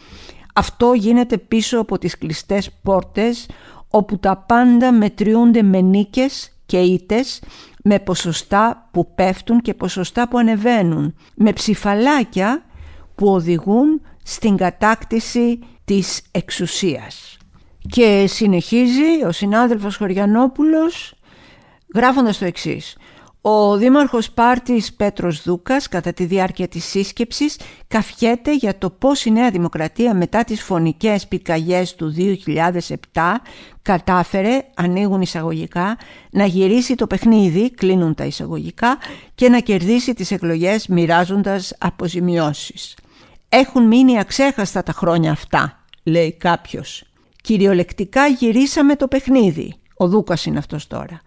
Αυτό 0.54 0.92
γίνεται 0.92 1.38
πίσω 1.38 1.78
από 1.78 1.98
τις 1.98 2.18
κλειστές 2.18 2.70
πόρτες 2.82 3.48
όπου 3.88 4.18
τα 4.18 4.36
πάντα 4.36 4.92
μετριούνται 4.92 5.62
με 5.62 5.80
νίκες 5.80 6.52
και 6.66 6.78
ήτες 6.78 7.42
με 7.84 7.98
ποσοστά 7.98 8.88
που 8.90 9.14
πέφτουν 9.14 9.60
και 9.60 9.74
ποσοστά 9.74 10.28
που 10.28 10.38
ανεβαίνουν, 10.38 11.14
με 11.34 11.52
ψηφαλάκια 11.52 12.64
που 13.14 13.28
οδηγούν 13.28 14.00
στην 14.22 14.56
κατάκτηση 14.56 15.58
της 15.84 16.22
εξουσίας. 16.30 17.36
Και 17.88 18.24
συνεχίζει 18.28 19.24
ο 19.26 19.32
συνάδελφος 19.32 19.96
Χωριανόπουλος 19.96 21.14
γράφοντας 21.94 22.38
το 22.38 22.44
εξής. 22.44 22.96
Ο 23.50 23.76
δήμαρχος 23.76 24.30
Πάρτης 24.30 24.92
Πέτρος 24.92 25.42
Δούκας 25.42 25.88
κατά 25.88 26.12
τη 26.12 26.24
διάρκεια 26.24 26.68
της 26.68 26.84
σύσκεψης 26.84 27.58
καφιέται 27.88 28.54
για 28.54 28.78
το 28.78 28.90
πώς 28.90 29.24
η 29.24 29.30
Νέα 29.30 29.50
Δημοκρατία 29.50 30.14
μετά 30.14 30.44
τις 30.44 30.62
φωνικές 30.62 31.26
πυρκαγιές 31.26 31.94
του 31.94 32.14
2007 32.14 33.40
κατάφερε, 33.82 34.64
ανοίγουν 34.74 35.20
εισαγωγικά, 35.20 35.96
να 36.30 36.44
γυρίσει 36.44 36.94
το 36.94 37.06
παιχνίδι, 37.06 37.70
κλείνουν 37.70 38.14
τα 38.14 38.24
εισαγωγικά 38.24 38.98
και 39.34 39.48
να 39.48 39.61
κερδίσει 39.61 40.14
τις 40.14 40.30
εκλογές 40.30 40.87
μοιράζοντας 40.87 41.74
αποζημιώσεις. 41.78 42.96
Έχουν 43.48 43.87
μείνει 43.87 44.18
αξέχαστα 44.18 44.82
τα 44.82 44.92
χρόνια 44.92 45.30
αυτά, 45.30 45.84
λέει 46.02 46.32
κάποιος. 46.32 47.04
Κυριολεκτικά 47.42 48.26
γυρίσαμε 48.26 48.96
το 48.96 49.08
παιχνίδι. 49.08 49.74
Ο 49.96 50.08
Δούκας 50.08 50.44
είναι 50.44 50.58
αυτός 50.58 50.87
τώρα. 50.87 51.22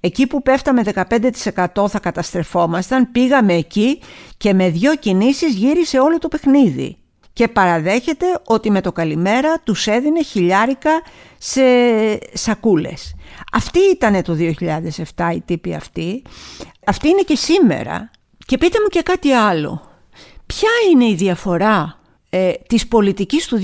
Εκεί 0.00 0.26
που 0.26 0.42
πέφταμε 0.42 0.82
15% 1.74 1.88
θα 1.88 1.98
καταστρεφόμασταν, 1.98 3.10
πήγαμε 3.12 3.54
εκεί 3.54 4.00
και 4.36 4.54
με 4.54 4.70
δύο 4.70 4.96
κινήσεις 4.96 5.54
γύρισε 5.54 5.98
όλο 5.98 6.18
το 6.18 6.28
παιχνίδι. 6.28 6.96
Και 7.32 7.48
παραδέχεται 7.48 8.26
ότι 8.44 8.70
με 8.70 8.80
το 8.80 8.92
καλημέρα 8.92 9.60
τους 9.64 9.86
έδινε 9.86 10.22
χιλιάρικα 10.22 10.90
σε 11.38 11.62
σακούλες. 12.32 13.14
Αυτή 13.52 13.78
ήταν 13.92 14.22
το 14.22 14.36
2007 15.16 15.30
η 15.34 15.40
τύπη 15.40 15.74
αυτή. 15.74 16.22
Αυτή 16.86 17.08
είναι 17.08 17.22
και 17.22 17.36
σήμερα. 17.36 18.10
Και 18.46 18.58
πείτε 18.58 18.78
μου 18.80 18.88
και 18.88 19.02
κάτι 19.02 19.32
άλλο. 19.32 19.82
Ποια 20.46 20.70
είναι 20.92 21.04
η 21.04 21.14
διαφορά 21.14 21.98
ε, 22.30 22.52
της 22.66 22.88
πολιτικής 22.88 23.46
του 23.46 23.60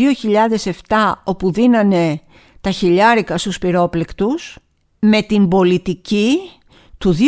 2007 0.88 1.12
όπου 1.24 1.52
δίνανε 1.52 2.20
τα 2.60 2.70
χιλιάρικα 2.70 3.38
στους 3.38 3.58
πυρόπληκτους 3.58 4.58
με 5.06 5.22
την 5.22 5.48
πολιτική 5.48 6.38
του 6.98 7.16
2022 7.16 7.18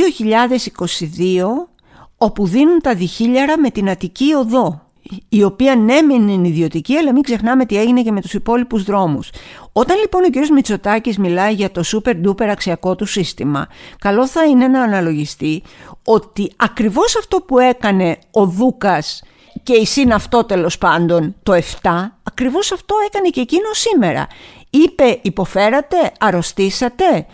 όπου 2.18 2.46
δίνουν 2.46 2.80
τα 2.80 2.94
διχίλιαρα 2.94 3.58
με 3.58 3.70
την 3.70 3.90
Αττική 3.90 4.32
Οδό 4.34 4.80
η 5.28 5.42
οποία 5.42 5.76
ναι 5.76 6.00
μεν 6.00 6.28
είναι 6.28 6.48
ιδιωτική 6.48 6.96
αλλά 6.96 7.12
μην 7.12 7.22
ξεχνάμε 7.22 7.66
τι 7.66 7.78
έγινε 7.78 8.02
και 8.02 8.12
με 8.12 8.20
τους 8.20 8.34
υπόλοιπους 8.34 8.82
δρόμους. 8.82 9.30
Όταν 9.72 9.98
λοιπόν 9.98 10.24
ο 10.24 10.30
κ. 10.30 10.50
Μητσοτάκης 10.50 11.18
μιλάει 11.18 11.52
για 11.52 11.70
το 11.70 11.82
super 11.86 12.26
duper 12.26 12.46
αξιακό 12.46 12.94
του 12.94 13.06
σύστημα 13.06 13.68
καλό 13.98 14.26
θα 14.26 14.44
είναι 14.44 14.68
να 14.68 14.82
αναλογιστεί 14.82 15.62
ότι 16.04 16.52
ακριβώς 16.56 17.16
αυτό 17.16 17.36
που 17.36 17.58
έκανε 17.58 18.18
ο 18.30 18.46
Δούκας 18.46 19.22
και 19.62 19.72
η 19.72 19.86
συν 19.86 20.12
αυτό 20.12 20.44
τέλος 20.44 20.78
πάντων 20.78 21.34
το 21.42 21.52
7 21.52 21.90
ακριβώς 22.22 22.72
αυτό 22.72 22.94
έκανε 23.06 23.28
και 23.28 23.40
εκείνο 23.40 23.68
σήμερα. 23.72 24.26
Είπε 24.70 25.18
υποφέρατε, 25.22 25.96
αρρωστήσατε, 26.18 27.26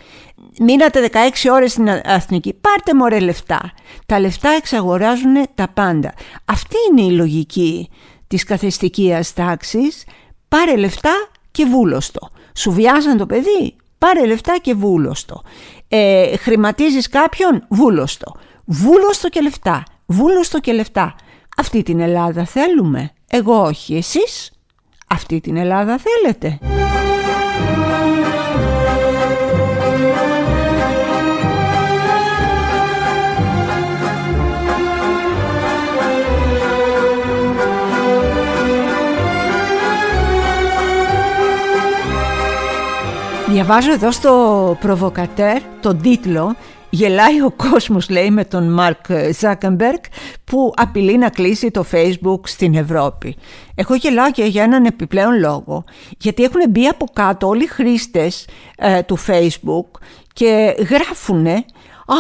μείνατε 0.59 1.11
16 1.13 1.17
ώρες 1.53 1.71
στην 1.73 1.89
Αθνική, 2.05 2.55
πάρτε 2.55 2.95
μωρέ 2.95 3.21
λεφτά. 3.21 3.73
Τα 4.07 4.21
λεφτά 4.21 4.51
εξαγοράζουν 4.51 5.35
τα 5.55 5.69
πάντα. 5.69 6.15
Αυτή 6.45 6.77
είναι 6.91 7.01
η 7.03 7.11
λογική 7.11 7.91
της 8.27 8.45
καθεστικίας 8.45 9.33
τάξης. 9.33 10.05
Πάρε 10.49 10.77
λεφτά 10.77 11.29
και 11.51 11.65
βούλωστο. 11.65 12.31
Σου 12.57 12.73
βιάζαν 12.73 13.17
το 13.17 13.27
παιδί, 13.27 13.77
πάρε 13.99 14.27
λεφτά 14.27 14.59
και 14.61 14.75
βούλωστο. 14.75 15.43
Ε, 15.89 16.37
χρηματίζεις 16.37 17.09
κάποιον, 17.09 17.67
βούλωστο. 17.71 18.33
Βούλωστο 18.65 19.29
και 19.29 19.41
λεφτά. 19.41 19.83
Βούλωστο 20.07 20.61
και 20.61 20.73
λεφτά. 20.73 21.15
Αυτή 21.57 21.83
την 21.83 22.01
Ελλάδα 22.01 22.45
θέλουμε; 22.45 23.13
Εγώ 23.31 23.63
όχι. 23.63 23.97
Εσείς; 23.97 24.53
Αυτή 25.09 25.41
την 25.41 25.57
Ελλάδα 25.57 25.99
θέλετε; 25.99 26.59
Διαβάζω 43.65 43.93
εδώ 43.93 44.11
στο 44.11 44.77
προβοκατέρ 44.81 45.63
τον 45.81 46.01
τίτλο 46.01 46.57
Γελάει 46.91 47.43
ο 47.43 47.51
κόσμος 47.57 48.09
λέει 48.11 48.31
με 48.31 48.45
τον 48.45 48.73
Μάρκ 48.73 49.05
Ζάκεμπεργκ 49.41 49.99
που 50.45 50.73
απειλεί 50.77 51.19
να 51.19 51.29
κλείσει 51.29 51.71
το 51.71 51.85
Facebook 51.93 52.41
στην 52.43 52.75
Ευρώπη. 52.75 53.37
Έχω 53.75 53.95
γελάω 53.95 54.31
και 54.31 54.45
για 54.45 54.63
έναν 54.63 54.85
επιπλέον 54.85 55.39
λόγο 55.39 55.85
γιατί 56.19 56.43
έχουν 56.43 56.61
μπει 56.71 56.87
από 56.87 57.07
κάτω 57.13 57.47
όλοι 57.49 57.63
οι 57.63 57.67
χρήστες 57.67 58.49
ε, 58.77 59.03
του 59.03 59.19
Facebook 59.27 60.01
και 60.33 60.75
γράφουνε 60.91 61.65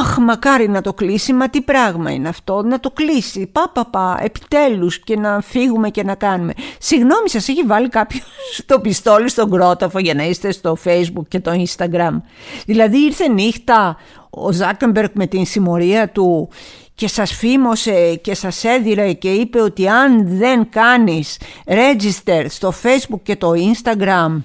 Αχ, 0.00 0.18
μακάρι 0.18 0.68
να 0.68 0.80
το 0.80 0.92
κλείσει, 0.92 1.32
μα 1.32 1.48
τι 1.48 1.60
πράγμα 1.60 2.10
είναι 2.10 2.28
αυτό, 2.28 2.62
να 2.62 2.80
το 2.80 2.90
κλείσει, 2.90 3.46
πα, 3.46 3.70
πα, 3.74 3.86
πα, 3.86 4.18
επιτέλους 4.22 4.98
και 5.00 5.16
να 5.16 5.40
φύγουμε 5.40 5.90
και 5.90 6.02
να 6.02 6.14
κάνουμε. 6.14 6.52
Συγγνώμη, 6.78 7.28
σας 7.28 7.48
έχει 7.48 7.62
βάλει 7.62 7.88
κάποιος 7.88 8.24
το 8.66 8.80
πιστόλι 8.80 9.28
στον 9.28 9.50
κρόταφο 9.50 9.98
για 9.98 10.14
να 10.14 10.22
είστε 10.22 10.52
στο 10.52 10.76
facebook 10.84 11.26
και 11.28 11.40
το 11.40 11.50
instagram. 11.50 12.20
Δηλαδή 12.66 12.98
ήρθε 12.98 13.28
νύχτα 13.28 13.96
ο 14.30 14.52
Ζάκεμπερκ 14.52 15.14
με 15.14 15.26
την 15.26 15.46
συμμορία 15.46 16.08
του 16.08 16.48
και 16.94 17.08
σας 17.08 17.32
φήμωσε 17.32 18.14
και 18.14 18.34
σας 18.34 18.64
έδιρε 18.64 19.12
και 19.12 19.30
είπε 19.30 19.60
ότι 19.60 19.88
αν 19.88 20.38
δεν 20.38 20.68
κάνεις 20.68 21.38
register 21.66 22.44
στο 22.48 22.72
facebook 22.82 23.20
και 23.22 23.36
το 23.36 23.52
instagram 23.52 24.42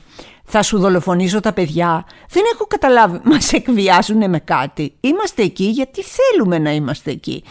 θα 0.50 0.64
σου 0.64 0.80
δολοφονήσω 0.80 1.40
τα 1.40 1.54
παιδιά. 1.54 2.06
Δεν 2.30 2.44
έχω 2.54 2.66
καταλάβει, 2.66 3.20
μας 3.32 3.54
εκβιάζουν 3.54 4.30
με 4.30 4.40
κάτι. 4.40 4.94
Είμαστε 5.00 5.44
εκεί 5.44 5.66
γιατί 5.66 6.04
θέλουμε 6.04 6.58
να 6.60 6.72
είμαστε 6.72 7.12
εκεί. 7.12 7.44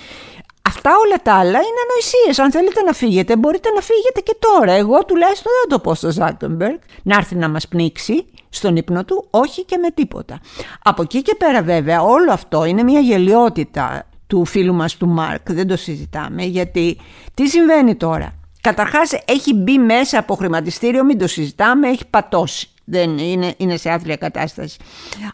Αυτά 0.62 0.90
όλα 1.04 1.16
τα 1.22 1.32
άλλα 1.35 1.59
είναι 1.59 1.80
ανοησίες. 1.88 2.38
Αν 2.38 2.50
θέλετε 2.50 2.82
να 2.82 2.92
φύγετε, 2.92 3.37
μπορείτε 3.37 3.70
να 3.70 3.80
φύγετε 3.80 4.20
και 4.20 4.37
τώρα. 4.38 4.72
Εγώ 4.72 5.04
τουλάχιστον 5.04 5.52
δεν 5.61 5.78
το 5.78 5.78
πω 5.78 5.94
στο 5.94 6.11
Ζάκεμπεργκ 6.11 6.78
να 7.02 7.16
έρθει 7.16 7.35
να 7.35 7.48
μας 7.48 7.68
πνίξει 7.68 8.26
στον 8.48 8.76
ύπνο 8.76 9.04
του, 9.04 9.26
όχι 9.30 9.64
και 9.64 9.76
με 9.76 9.90
τίποτα. 9.90 10.40
Από 10.82 11.02
εκεί 11.02 11.22
και 11.22 11.35
πέρα 11.35 11.62
βέβαια 11.62 12.02
όλο 12.02 12.32
αυτό 12.32 12.64
είναι 12.64 12.82
μια 12.82 13.00
γελιότητα 13.00 14.09
του 14.26 14.44
φίλου 14.44 14.74
μας 14.74 14.96
του 14.96 15.09
Μάρκ, 15.09 15.52
δεν 15.52 15.66
το 15.66 15.76
συζητάμε, 15.76 16.44
γιατί 16.44 16.98
τι 17.35 17.48
συμβαίνει 17.48 17.94
τώρα; 17.94 18.35
Καταρχάς 18.61 19.12
έχει 19.24 19.54
μπει 19.54 19.78
μέσα 19.78 20.18
από 20.18 20.35
χρηματιστήριο, 20.35 21.04
μην 21.04 21.18
το 21.18 21.26
συζητάμε, 21.26 21.88
έχει 21.88 22.06
πατώσει 22.06 22.68
δεν 22.87 23.18
είναι, 23.18 23.55
είναι 23.57 23.77
σε 23.77 23.90
άθλια 23.90 24.16
κατάσταση. 24.16 24.77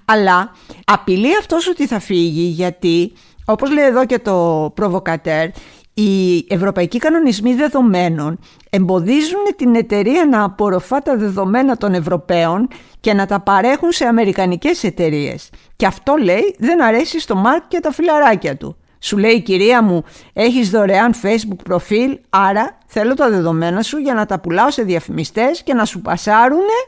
Αλλά 0.05 0.53
απειλεί 0.85 1.37
αυτός 1.39 1.69
ότι 1.69 1.87
θα 1.87 1.99
φύγει 2.01 2.43
γιατί, 2.43 3.13
όπως 3.45 3.71
λέει 3.73 3.85
εδώ 3.85 4.07
και 4.07 4.19
το 4.19 4.71
προβοκατέρ, 4.75 5.49
οι 5.95 6.45
ευρωπαϊκοί 6.49 6.99
κανονισμοί 6.99 7.55
δεδομένων 7.55 8.39
εμποδίζουν 8.71 9.45
την 9.57 9.75
εταιρεία 9.75 10.27
να 10.27 10.43
απορροφά 10.43 11.03
τα 11.03 11.17
δεδομένα 11.17 11.77
των 11.77 11.95
Ευρωπαίων 11.95 12.69
και 13.01 13.15
να 13.15 13.27
τα 13.27 13.41
παρέχουν 13.41 13.93
σε 13.93 14.05
αμερικανικές 14.05 14.85
εταιρείες. 14.85 15.51
Και 15.77 15.87
αυτό 15.87 16.15
λέει 16.23 16.57
δεν 16.59 16.83
αρέσει 16.83 17.21
στο 17.21 17.37
Μάρκ 17.37 17.63
και 17.69 17.81
τα 17.81 17.93
φιλαράκια 17.93 18.57
του. 18.57 18.77
Σου 18.99 19.19
λέει 19.19 19.43
κυρία 19.43 19.83
μου 19.83 20.05
έχεις 20.33 20.71
δωρεάν 20.71 21.15
facebook 21.23 21.59
προφίλ 21.65 22.19
άρα 22.31 22.79
θέλω 22.87 23.15
τα 23.15 23.31
δεδομένα 23.31 23.83
σου 23.83 23.99
για 23.99 24.15
να 24.15 24.27
τα 24.27 24.41
πουλάω 24.41 24.71
σε 24.71 24.83
διαφημιστές 24.83 25.63
και 25.63 25.75
να 25.75 25.85
σου 25.85 26.01
πασάρουνε 26.01 26.79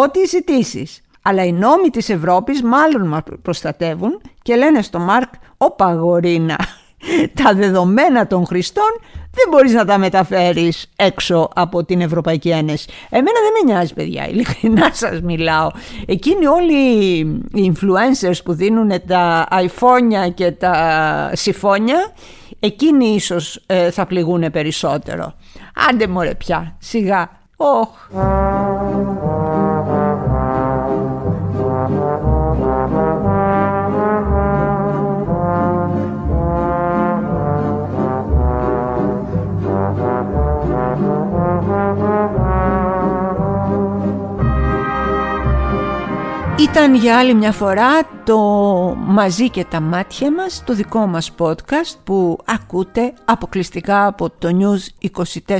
ό,τι 0.00 0.26
ζητήσεις. 0.26 1.00
Αλλά 1.22 1.44
οι 1.44 1.52
νόμοι 1.52 1.90
της 1.90 2.08
Ευρώπης 2.08 2.62
μάλλον 2.62 3.08
μας 3.08 3.20
προστατεύουν 3.42 4.20
και 4.42 4.56
λένε 4.56 4.82
στο 4.82 4.98
Μάρκ 4.98 5.32
«Ωπα 5.56 5.94
γορίνα, 5.94 6.58
τα 7.42 7.54
δεδομένα 7.54 8.26
των 8.26 8.46
χρηστών 8.46 9.00
δεν 9.34 9.48
μπορείς 9.50 9.72
να 9.72 9.84
τα 9.84 9.98
μεταφέρεις 9.98 10.90
έξω 10.96 11.48
από 11.54 11.84
την 11.84 12.00
Ευρωπαϊκή 12.00 12.50
Ένωση. 12.50 12.88
Εμένα 13.10 13.38
δεν 13.42 13.66
με 13.66 13.72
νοιάζει 13.72 13.94
παιδιά, 13.94 14.28
ειλικρινά 14.28 14.90
σας 15.02 15.20
μιλάω. 15.20 15.70
Εκείνοι 16.06 16.46
όλοι 16.46 17.18
οι 17.52 17.72
influencers 17.74 18.36
που 18.44 18.52
δίνουν 18.52 18.92
τα 19.06 19.48
iPhone 19.50 20.32
και 20.34 20.50
τα 20.50 21.30
σιφόνια, 21.32 22.12
εκείνοι 22.60 23.06
ίσως 23.06 23.62
ε, 23.66 23.90
θα 23.90 24.06
πληγούν 24.06 24.50
περισσότερο. 24.50 25.34
Άντε 25.88 26.06
μωρέ 26.06 26.34
πια, 26.34 26.76
σιγά. 26.78 27.40
Oh. 27.62 29.61
Ήταν 46.72 46.94
για 46.94 47.18
άλλη 47.18 47.34
μια 47.34 47.52
φορά 47.52 48.22
το 48.24 48.38
«Μαζί 48.98 49.50
και 49.50 49.64
τα 49.64 49.80
μάτια 49.80 50.32
μας», 50.32 50.62
το 50.64 50.74
δικό 50.74 51.06
μας 51.06 51.30
podcast 51.38 51.94
που 52.04 52.38
ακούτε 52.44 53.12
αποκλειστικά 53.24 54.06
από 54.06 54.30
το 54.30 54.48
News 54.58 55.08
24-7, 55.46 55.58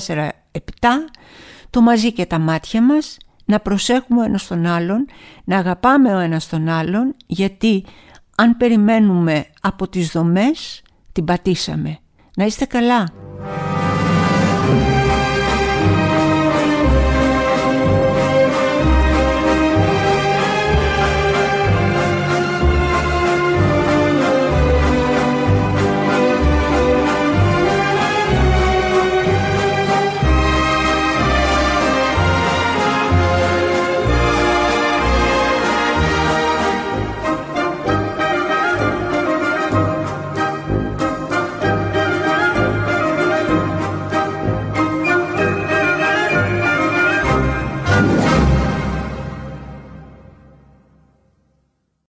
το 1.70 1.81
«Μαζί 1.81 2.12
και 2.12 2.27
τα 2.27 2.38
μάτια 2.38 2.83
μας». 2.83 3.16
να 3.44 3.61
προσέχουμε 3.61 4.20
ο 4.20 4.25
ένας 4.25 4.46
τον 4.46 4.66
άλλον, 4.66 5.07
να 5.44 5.59
αγαπάμε 5.59 6.14
ο 6.14 6.18
ένας 6.18 6.48
τον 6.48 6.68
άλλον, 6.68 7.14
γιατί 7.27 7.85
αν 8.37 8.57
περιμένουμε 8.57 9.46
από 9.61 9.88
τις 9.88 10.09
δομές, 10.09 10.83
την 11.12 11.25
πατήσαμε. 11.25 11.98
Να 12.37 12.44
είστε 12.44 12.64
καλά. 12.64 13.09